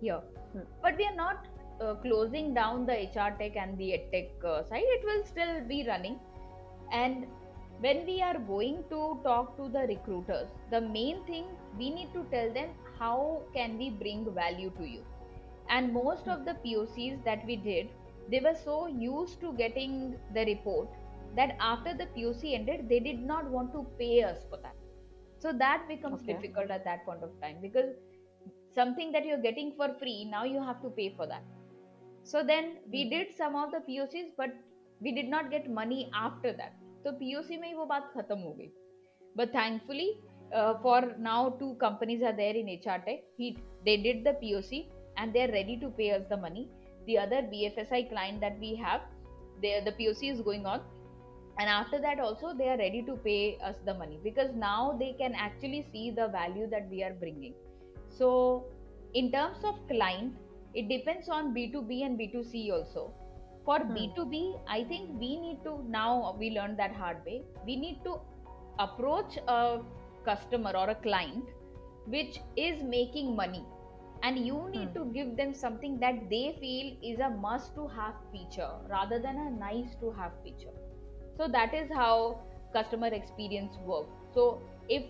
here. 0.00 0.22
Hmm. 0.52 0.60
But 0.82 0.96
we 0.96 1.06
are 1.06 1.14
not 1.14 1.46
uh, 1.80 1.94
closing 1.94 2.52
down 2.52 2.84
the 2.84 2.94
HR 2.94 3.36
tech 3.38 3.56
and 3.56 3.78
the 3.78 3.90
edtech 3.98 4.44
uh, 4.44 4.64
side. 4.64 4.82
It 4.84 5.04
will 5.04 5.24
still 5.24 5.60
be 5.68 5.84
running. 5.86 6.18
And 6.90 7.26
when 7.78 8.06
we 8.06 8.22
are 8.22 8.38
going 8.38 8.82
to 8.90 9.20
talk 9.22 9.56
to 9.56 9.68
the 9.68 9.86
recruiters, 9.86 10.48
the 10.70 10.80
main 10.80 11.22
thing 11.26 11.44
we 11.78 11.90
need 11.90 12.12
to 12.14 12.24
tell 12.30 12.52
them 12.52 12.70
how 12.99 13.41
can 13.53 13.77
we 13.77 13.89
bring 13.89 14.33
value 14.33 14.71
to 14.77 14.85
you. 14.85 15.03
And 15.69 15.93
most 15.93 16.27
of 16.27 16.45
the 16.45 16.55
POCs 16.65 17.23
that 17.23 17.45
we 17.45 17.55
did, 17.55 17.89
they 18.29 18.39
were 18.39 18.55
so 18.55 18.87
used 18.87 19.39
to 19.41 19.53
getting 19.53 20.15
the 20.33 20.45
report 20.45 20.89
that 21.35 21.55
after 21.59 21.93
the 21.93 22.05
POC 22.05 22.53
ended, 22.53 22.89
they 22.89 22.99
did 22.99 23.19
not 23.19 23.49
want 23.49 23.73
to 23.73 23.85
pay 23.97 24.23
us 24.23 24.45
for 24.49 24.57
that. 24.57 24.75
So 25.39 25.51
that 25.53 25.85
becomes 25.87 26.21
Okay. 26.21 26.33
difficult 26.33 26.69
at 26.71 26.83
that 26.85 27.05
point 27.05 27.23
of 27.23 27.39
time 27.41 27.57
because 27.61 27.95
something 28.73 29.11
that 29.11 29.25
you're 29.25 29.41
getting 29.41 29.73
for 29.77 29.93
free, 29.99 30.25
now 30.25 30.43
you 30.43 30.61
have 30.63 30.81
to 30.81 30.89
pay 30.89 31.13
for 31.15 31.27
that. 31.27 31.43
So 32.23 32.43
then 32.43 32.77
we 32.91 33.03
Hmm. 33.03 33.09
did 33.09 33.33
some 33.35 33.55
of 33.55 33.71
the 33.71 33.79
POCs, 33.79 34.33
but 34.37 34.51
we 35.01 35.11
did 35.11 35.29
not 35.29 35.49
get 35.49 35.69
money 35.69 36.11
after 36.13 36.53
that. 36.53 36.73
तो 37.05 37.11
POC 37.11 37.59
में 37.59 37.67
ही 37.67 37.73
वो 37.73 37.85
बात 37.85 38.11
खत्म 38.13 38.39
हो 38.39 38.53
गई. 38.53 38.71
But 39.37 39.51
thankfully, 39.51 40.21
uh, 40.54 40.74
for 40.82 41.14
now, 41.18 41.50
two 41.58 41.74
companies 41.80 42.22
are 42.22 42.32
there 42.32 42.54
in 42.54 42.66
HR 42.66 43.02
Tech. 43.04 43.22
He, 43.36 43.58
they 43.84 43.96
did 43.96 44.24
the 44.24 44.36
POC 44.42 44.86
and 45.16 45.32
they 45.32 45.44
are 45.44 45.52
ready 45.52 45.78
to 45.78 45.88
pay 45.90 46.12
us 46.12 46.22
the 46.28 46.36
money. 46.36 46.68
The 47.06 47.18
other 47.18 47.42
BFSI 47.42 48.10
client 48.10 48.40
that 48.40 48.58
we 48.58 48.74
have, 48.76 49.02
they, 49.62 49.80
the 49.84 49.92
POC 49.92 50.32
is 50.32 50.40
going 50.40 50.66
on. 50.66 50.80
And 51.58 51.70
after 51.70 51.98
that, 52.00 52.20
also, 52.20 52.52
they 52.56 52.68
are 52.68 52.76
ready 52.76 53.02
to 53.02 53.16
pay 53.16 53.58
us 53.64 53.76
the 53.86 53.94
money 53.94 54.18
because 54.22 54.54
now 54.54 54.96
they 54.98 55.14
can 55.18 55.34
actually 55.34 55.86
see 55.92 56.10
the 56.10 56.28
value 56.28 56.68
that 56.68 56.88
we 56.90 57.02
are 57.02 57.14
bringing. 57.14 57.54
So, 58.10 58.66
in 59.14 59.32
terms 59.32 59.58
of 59.64 59.74
client, 59.88 60.34
it 60.74 60.88
depends 60.88 61.28
on 61.30 61.54
B2B 61.54 62.04
and 62.04 62.18
B2C 62.18 62.70
also. 62.72 63.14
For 63.64 63.78
Hmm. 63.78 63.94
B2B, 63.94 64.60
I 64.68 64.84
think 64.84 65.10
we 65.18 65.36
need 65.40 65.62
to 65.64 65.82
now 65.88 66.36
we 66.38 66.50
learned 66.50 66.78
that 66.78 66.94
hard 66.94 67.24
way. 67.24 67.42
We 67.64 67.76
need 67.76 68.04
to 68.04 68.20
approach 68.78 69.38
a 69.48 69.80
customer 70.26 70.72
or 70.76 70.90
a 70.90 70.94
client 70.96 71.50
which 72.06 72.40
is 72.56 72.82
making 72.82 73.34
money. 73.36 73.64
And 74.22 74.38
you 74.46 74.68
need 74.70 74.92
Hmm. 74.92 74.94
to 74.94 75.04
give 75.14 75.36
them 75.36 75.54
something 75.54 75.98
that 76.00 76.28
they 76.30 76.56
feel 76.60 76.96
is 77.02 77.20
a 77.20 77.30
must 77.30 77.74
to 77.76 77.86
have 77.88 78.14
feature 78.32 78.70
rather 78.90 79.18
than 79.18 79.36
a 79.38 79.50
nice 79.50 79.94
to 80.00 80.10
have 80.12 80.32
feature. 80.42 80.74
So 81.36 81.48
that 81.48 81.74
is 81.74 81.90
how 81.92 82.40
customer 82.72 83.08
experience 83.08 83.76
works. 83.84 84.12
So 84.34 84.60
if 84.88 85.04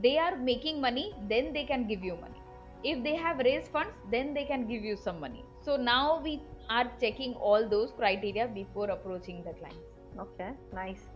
they 0.00 0.18
are 0.18 0.36
making 0.36 0.80
money 0.80 1.14
then 1.28 1.52
they 1.52 1.64
can 1.64 1.86
give 1.88 2.02
you 2.02 2.16
money. 2.16 2.40
If 2.84 3.02
they 3.04 3.16
have 3.16 3.38
raised 3.38 3.70
funds 3.72 3.94
then 4.10 4.34
they 4.34 4.44
can 4.44 4.66
give 4.66 4.82
you 4.84 4.96
some 4.96 5.20
money. 5.20 5.44
So 5.62 5.76
now 5.76 6.20
we 6.22 6.42
are 6.68 6.90
checking 7.00 7.34
all 7.34 7.68
those 7.68 7.92
criteria 7.92 8.48
before 8.48 8.90
approaching 8.90 9.44
the 9.44 9.52
clients. 9.52 9.78
Okay, 10.18 10.50
nice, 10.72 11.08
nice. 11.08 11.11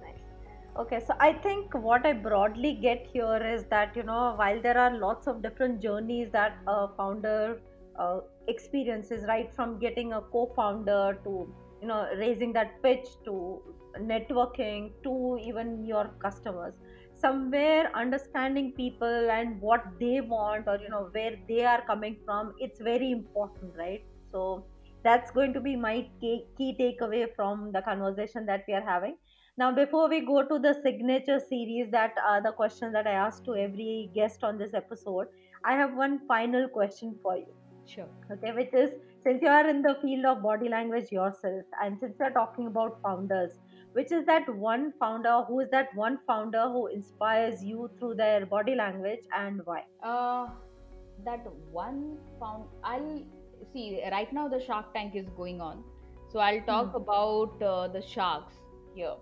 Okay, 0.79 1.01
so 1.01 1.15
I 1.21 1.33
think 1.33 1.73
what 1.73 2.05
I 2.05 2.13
broadly 2.13 2.75
get 2.75 3.07
here 3.11 3.43
is 3.43 3.65
that 3.71 3.97
you 3.97 4.03
know 4.03 4.35
while 4.37 4.61
there 4.61 4.77
are 4.77 4.95
lots 4.99 5.27
of 5.27 5.41
different 5.43 5.81
journeys 5.81 6.29
that 6.33 6.59
a 6.67 6.89
founder 6.99 7.63
uh, 7.99 8.21
experiences, 8.47 9.25
right 9.27 9.51
from 9.55 9.79
getting 9.79 10.13
a 10.13 10.21
co-founder 10.21 11.19
to 11.25 11.49
you 11.81 11.89
know 11.89 12.07
raising 12.19 12.53
that 12.53 12.83
pitch 12.83 13.09
to 13.25 13.63
networking 13.99 14.91
to 15.03 15.39
even 15.43 15.83
your 15.87 16.11
customers, 16.23 16.75
somewhere 17.15 17.91
understanding 17.95 18.73
people 18.73 19.31
and 19.31 19.59
what 19.63 19.83
they 19.99 20.21
want 20.21 20.69
or 20.69 20.79
you 20.79 20.91
know 20.91 21.09
where 21.13 21.37
they 21.49 21.65
are 21.65 21.83
coming 21.87 22.19
from, 22.27 22.53
it's 22.59 22.81
very 22.81 23.13
important, 23.13 23.75
right? 23.79 24.05
So 24.31 24.67
that's 25.03 25.31
going 25.31 25.55
to 25.55 25.61
be 25.61 25.75
my 25.75 26.07
key, 26.21 26.45
key 26.59 26.77
takeaway 26.79 27.35
from 27.35 27.73
the 27.73 27.81
conversation 27.81 28.45
that 28.45 28.65
we 28.69 28.75
are 28.75 28.85
having 28.85 29.17
now 29.59 29.71
before 29.73 30.09
we 30.09 30.21
go 30.27 30.43
to 30.49 30.59
the 30.59 30.75
signature 30.83 31.39
series 31.41 31.91
that 31.91 32.13
are 32.29 32.43
the 32.43 32.53
questions 32.53 32.93
that 32.93 33.07
i 33.07 33.13
asked 33.27 33.45
to 33.45 33.55
every 33.57 34.11
guest 34.15 34.45
on 34.45 34.59
this 34.59 34.75
episode 34.75 35.27
i 35.65 35.73
have 35.75 35.95
one 35.97 36.19
final 36.29 36.69
question 36.69 37.15
for 37.23 37.37
you. 37.37 37.53
Sure. 37.87 38.09
Okay 38.33 38.53
which 38.53 38.73
is 38.75 38.91
since 39.23 39.43
you 39.43 39.49
are 39.49 39.69
in 39.69 39.83
the 39.83 39.97
field 40.03 40.25
of 40.27 40.43
body 40.43 40.69
language 40.69 41.11
yourself 41.13 41.65
and 41.83 41.99
since 42.01 42.17
you're 42.21 42.31
talking 42.39 42.67
about 42.67 42.99
founders 43.03 43.53
which 43.93 44.13
is 44.13 44.25
that 44.27 44.49
one 44.57 44.93
founder 45.01 45.43
who 45.49 45.61
is 45.61 45.69
that 45.71 45.89
one 45.95 46.19
founder 46.27 46.65
who 46.69 46.87
inspires 46.89 47.63
you 47.65 47.91
through 47.99 48.15
their 48.15 48.47
body 48.47 48.75
language 48.75 49.21
and 49.37 49.61
why? 49.65 49.83
Uh 50.03 50.47
that 51.25 51.47
one 51.71 52.19
found 52.41 52.65
i'll 52.85 53.23
see 53.73 54.01
right 54.13 54.33
now 54.33 54.49
the 54.49 54.61
shark 54.61 54.93
tank 54.95 55.15
is 55.15 55.29
going 55.37 55.61
on. 55.61 55.85
So 56.33 56.41
i'll 56.41 56.63
talk 56.63 56.91
Hmm. 56.91 56.97
about 56.97 57.63
uh, 57.63 57.89
the 57.89 58.03
sharks 58.03 58.55
here 58.95 59.15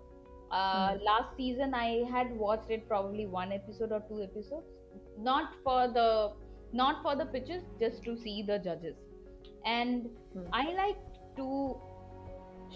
uh, 0.59 0.91
Hmm. 0.91 0.99
last 1.09 1.35
season 1.37 1.73
i 1.81 1.87
had 2.15 2.31
watched 2.45 2.71
it 2.77 2.87
probably 2.87 3.25
one 3.27 3.51
episode 3.51 3.91
or 3.91 4.01
two 4.09 4.21
episodes. 4.23 4.67
Not 5.17 5.53
for 5.63 5.87
the 5.87 6.33
not 6.73 7.01
for 7.03 7.15
the 7.15 7.25
pitches 7.25 7.63
just 7.79 8.03
to 8.05 8.15
see 8.17 8.41
the 8.43 8.59
judges. 8.59 8.95
And 9.65 10.09
Hmm. 10.33 10.47
i 10.53 10.63
liked 10.81 11.19
two 11.37 11.77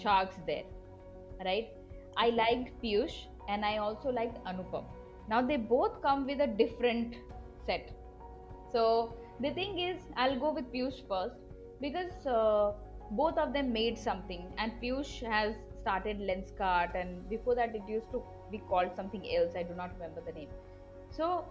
sharks 0.01 0.37
there 0.47 0.65
right? 1.45 1.69
I 2.17 2.29
liked 2.31 2.71
piyush 2.83 3.15
and 3.47 3.65
i 3.65 3.77
also 3.77 4.09
liked 4.09 4.43
anupam. 4.45 4.85
Now 5.29 5.41
they 5.41 5.57
both 5.57 6.01
come 6.01 6.25
with 6.25 6.41
a 6.41 6.47
different 6.47 7.15
set. 7.65 7.91
So 8.71 8.83
the 9.39 9.51
thing 9.59 9.79
is 9.79 9.97
i'll 10.17 10.39
go 10.39 10.51
with 10.53 10.71
piyush 10.73 10.99
first 11.07 11.35
because 11.81 12.25
uh, 12.27 12.73
both 13.21 13.37
of 13.37 13.53
them 13.53 13.71
made 13.73 13.97
something 13.97 14.43
and 14.57 14.73
piyush 14.81 15.13
has 15.35 15.55
started 15.81 16.19
Lenskart, 16.19 16.95
and 16.95 17.29
before 17.29 17.55
that 17.55 17.75
it 17.75 17.83
used 17.87 18.11
to 18.11 18.23
be 18.51 18.59
called 18.69 18.95
something 18.95 19.23
else 19.37 19.53
i 19.55 19.63
do 19.63 19.75
not 19.75 19.91
remember 19.93 20.21
the 20.25 20.33
name. 20.33 20.49
So 21.11 21.45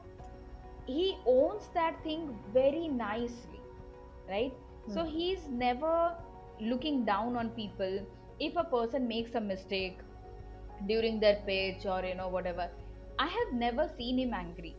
he 0.87 1.17
owns 1.27 1.69
that 1.75 2.03
thing 2.03 2.39
very 2.53 2.89
nicely 2.89 3.61
right? 4.29 4.53
So 4.89 5.05
Hmm. 5.05 5.07
he's 5.07 5.49
never 5.49 6.15
looking 6.61 7.05
down 7.05 7.37
on 7.37 7.51
people. 7.51 8.01
If 8.41 8.57
a 8.57 8.65
person 8.65 9.07
makes 9.09 9.35
a 9.35 9.41
mistake 9.41 9.99
during 10.87 11.21
their 11.21 11.37
pitch 11.47 11.87
or 11.87 12.03
you 12.05 12.15
know 12.15 12.29
whatever 12.29 12.69
i 13.19 13.27
have 13.37 13.53
never 13.63 13.89
seen 13.97 14.19
him 14.19 14.33
angry 14.35 14.77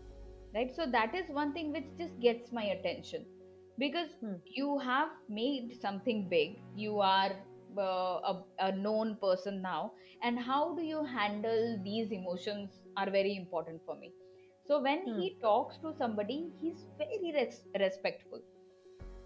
right? 0.55 0.75
So 0.75 0.85
that 0.91 1.13
is 1.15 1.29
one 1.29 1.53
thing 1.53 1.71
which 1.71 1.85
just 1.97 2.19
gets 2.19 2.51
my 2.51 2.63
attention. 2.63 3.25
Because 3.77 4.09
Hmm. 4.21 4.35
you 4.45 4.79
have 4.79 5.09
made 5.29 5.75
something 5.81 6.27
big 6.29 6.57
you 6.75 6.99
are 6.99 7.31
uh, 7.77 8.19
a, 8.31 8.43
a 8.59 8.71
known 8.71 9.17
person 9.21 9.61
now 9.61 9.91
and 10.23 10.39
how 10.39 10.75
do 10.75 10.81
you 10.83 11.03
handle 11.03 11.79
these 11.83 12.11
emotions 12.11 12.79
are 12.97 13.09
very 13.09 13.35
important 13.35 13.81
for 13.85 13.95
me. 13.97 14.13
So 14.65 14.81
when 14.81 15.05
Hmm. 15.05 15.15
he 15.15 15.37
talks 15.41 15.77
to 15.79 15.93
somebody 15.97 16.51
he's 16.61 16.85
very 16.97 17.33
res- 17.33 17.65
respectful. 17.79 18.41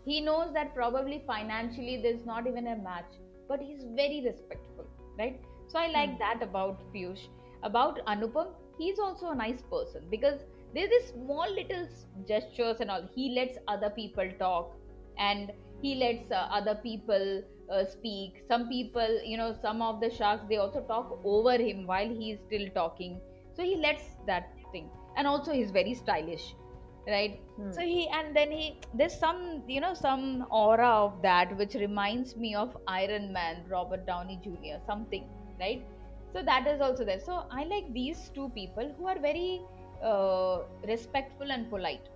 He 0.05 0.21
knows 0.21 0.53
that 0.53 0.73
probably 0.75 1.23
financially 1.25 2.01
there's 2.01 2.25
not 2.25 2.47
even 2.47 2.67
a 2.67 2.75
match 2.77 3.13
but 3.47 3.59
he's 3.61 3.83
very 3.95 4.21
respectful 4.25 4.87
right? 5.17 5.39
So 5.67 5.79
i 5.79 5.87
like 5.87 6.17
Hmm. 6.17 6.17
that 6.19 6.41
about 6.41 6.81
piyush. 6.93 7.23
About 7.63 7.99
anupam 8.07 8.53
he's 8.77 8.99
also 8.99 9.29
a 9.29 9.35
nice 9.35 9.61
person 9.63 10.07
because 10.09 10.39
there's 10.73 10.89
this 10.89 11.09
small 11.11 11.47
little 11.53 11.87
gestures 12.27 12.79
and 12.79 12.89
all. 12.91 13.07
He 13.13 13.33
lets 13.35 13.57
other 13.67 13.89
people 13.89 14.29
talk 14.39 14.71
and 15.17 15.51
he 15.81 15.95
lets 15.95 16.31
uh, 16.31 16.47
other 16.51 16.75
people 16.83 17.41
uh, 17.73 17.85
speak. 17.85 18.43
Some 18.47 18.67
people 18.69 19.19
you 19.25 19.37
know 19.37 19.53
some 19.61 19.81
of 19.81 20.01
the 20.01 20.09
sharks 20.09 20.45
they 20.49 20.57
also 20.57 20.81
talk 20.81 21.19
over 21.23 21.53
him 21.57 21.85
while 21.87 22.09
he's 22.09 22.39
still 22.47 22.67
talking. 22.75 23.21
So 23.53 23.63
he 23.63 23.75
lets 23.77 24.15
that 24.27 24.49
thing. 24.71 24.89
And 25.17 25.27
also 25.27 25.51
he's 25.53 25.71
very 25.71 25.93
stylish 25.95 26.55
right? 27.07 27.39
Hmm. 27.57 27.71
so 27.71 27.81
he 27.81 28.07
and 28.09 28.35
then 28.35 28.51
he 28.51 28.79
there's 28.93 29.17
some 29.19 29.63
you 29.67 29.81
know 29.81 29.93
some 29.93 30.45
aura 30.49 30.89
of 31.05 31.21
that 31.21 31.55
which 31.57 31.75
reminds 31.75 32.35
me 32.35 32.55
of 32.55 32.75
iron 32.87 33.31
man 33.33 33.63
robert 33.69 34.05
downey 34.07 34.39
jr 34.43 34.79
something 34.85 35.29
right? 35.59 35.83
So 36.33 36.41
that 36.43 36.67
is 36.67 36.81
also 36.81 37.05
there. 37.05 37.19
So 37.19 37.45
i 37.51 37.63
like 37.65 37.93
these 37.93 38.29
two 38.35 38.49
people 38.55 38.93
who 38.97 39.07
are 39.07 39.19
very 39.19 39.61
uh, 40.03 40.59
respectful 40.87 41.51
and 41.51 41.69
polite. 41.69 42.09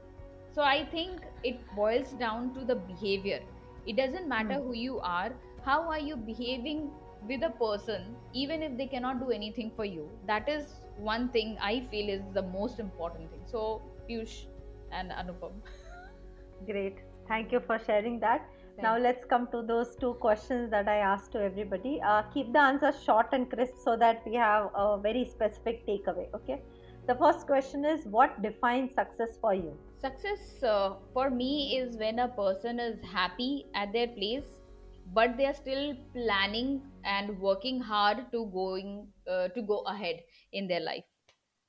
So 0.55 0.61
i 0.63 0.86
think 0.86 1.25
it 1.43 1.59
boils 1.75 2.13
down 2.13 2.53
to 2.55 2.65
the 2.65 2.75
behavior. 2.75 3.41
It 3.86 3.97
doesn't 3.97 4.27
matter 4.27 4.55
Hmm. 4.55 4.61
who 4.61 4.73
you 4.73 4.99
are 4.99 5.32
how 5.68 5.80
are 5.95 5.99
you 5.99 6.15
behaving 6.15 6.89
with 7.30 7.43
a 7.43 7.53
person 7.61 8.15
even 8.34 8.63
if 8.63 8.78
they 8.78 8.88
cannot 8.88 9.20
do 9.20 9.32
anything 9.39 9.72
for 9.76 9.86
you 9.86 10.09
that 10.28 10.47
is 10.55 10.76
one 10.97 11.30
thing 11.30 11.57
i 11.72 11.74
feel 11.91 12.09
is 12.18 12.24
the 12.39 12.45
most 12.53 12.80
important 12.80 13.32
thing 13.32 13.43
so 13.55 13.65
piyush 14.09 14.38
and 14.91 15.11
anupam 15.11 15.61
Great. 16.65 16.99
Thank 17.28 17.51
you 17.51 17.59
for 17.59 17.80
sharing 17.80 18.20
that. 18.22 18.47
Now 18.82 18.97
let's 18.97 19.26
come 19.26 19.47
to 19.51 19.61
those 19.63 19.95
two 19.95 20.13
questions 20.15 20.70
that 20.72 20.88
I 20.88 20.97
asked 20.97 21.32
to 21.34 21.39
everybody. 21.41 21.99
Uh, 22.05 22.24
keep 22.34 22.53
the 22.53 22.59
answers 22.59 23.01
short 23.03 23.28
and 23.32 23.49
crisp 23.49 23.76
so 23.84 23.97
that 23.97 24.22
we 24.26 24.36
have 24.36 24.70
a 24.76 24.97
very 24.97 25.26
specific 25.26 25.86
takeaway. 25.88 26.28
Okay. 26.34 26.61
The 27.07 27.15
first 27.15 27.47
question 27.47 27.86
is 27.86 28.05
What 28.05 28.41
defines 28.41 28.93
success 28.93 29.38
for 29.41 29.53
you? 29.53 29.78
Success 29.99 30.63
uh, 30.63 30.93
for 31.13 31.30
me 31.30 31.78
is 31.78 31.97
when 31.97 32.20
a 32.20 32.28
person 32.28 32.80
is 32.80 32.99
happy 33.03 33.65
at 33.74 33.93
their 33.93 34.07
place, 34.07 34.57
but 35.14 35.38
they 35.38 35.45
are 35.45 35.53
still 35.53 35.95
planning 36.14 36.82
and 37.03 37.39
working 37.39 37.80
hard 37.80 38.32
to 38.32 38.45
going 38.53 39.08
uh, 39.30 39.47
to 39.49 39.62
go 39.62 39.80
ahead 39.82 40.22
in 40.53 40.68
their 40.68 40.82
life. 40.82 41.03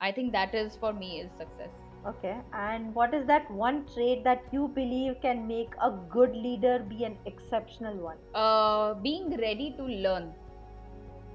I 0.01 0.13
think 0.13 0.33
that 0.33 0.55
is 0.55 0.77
for 0.77 0.93
me 0.93 1.21
is 1.21 1.31
success. 1.39 1.71
Okay. 2.07 2.37
And 2.53 2.95
what 2.95 3.13
is 3.15 3.27
that 3.27 3.51
one 3.51 3.87
trait 3.95 4.25
that 4.25 4.43
you 4.53 4.69
believe 4.69 5.21
can 5.21 5.47
make 5.47 5.71
a 5.83 5.91
good 5.91 6.35
leader 6.35 6.79
be 6.89 7.05
an 7.05 7.19
exceptional 7.27 7.97
one? 7.97 8.17
Uh, 8.35 8.95
being 8.95 9.37
ready 9.39 9.75
to 9.77 9.85
learn. 9.85 10.33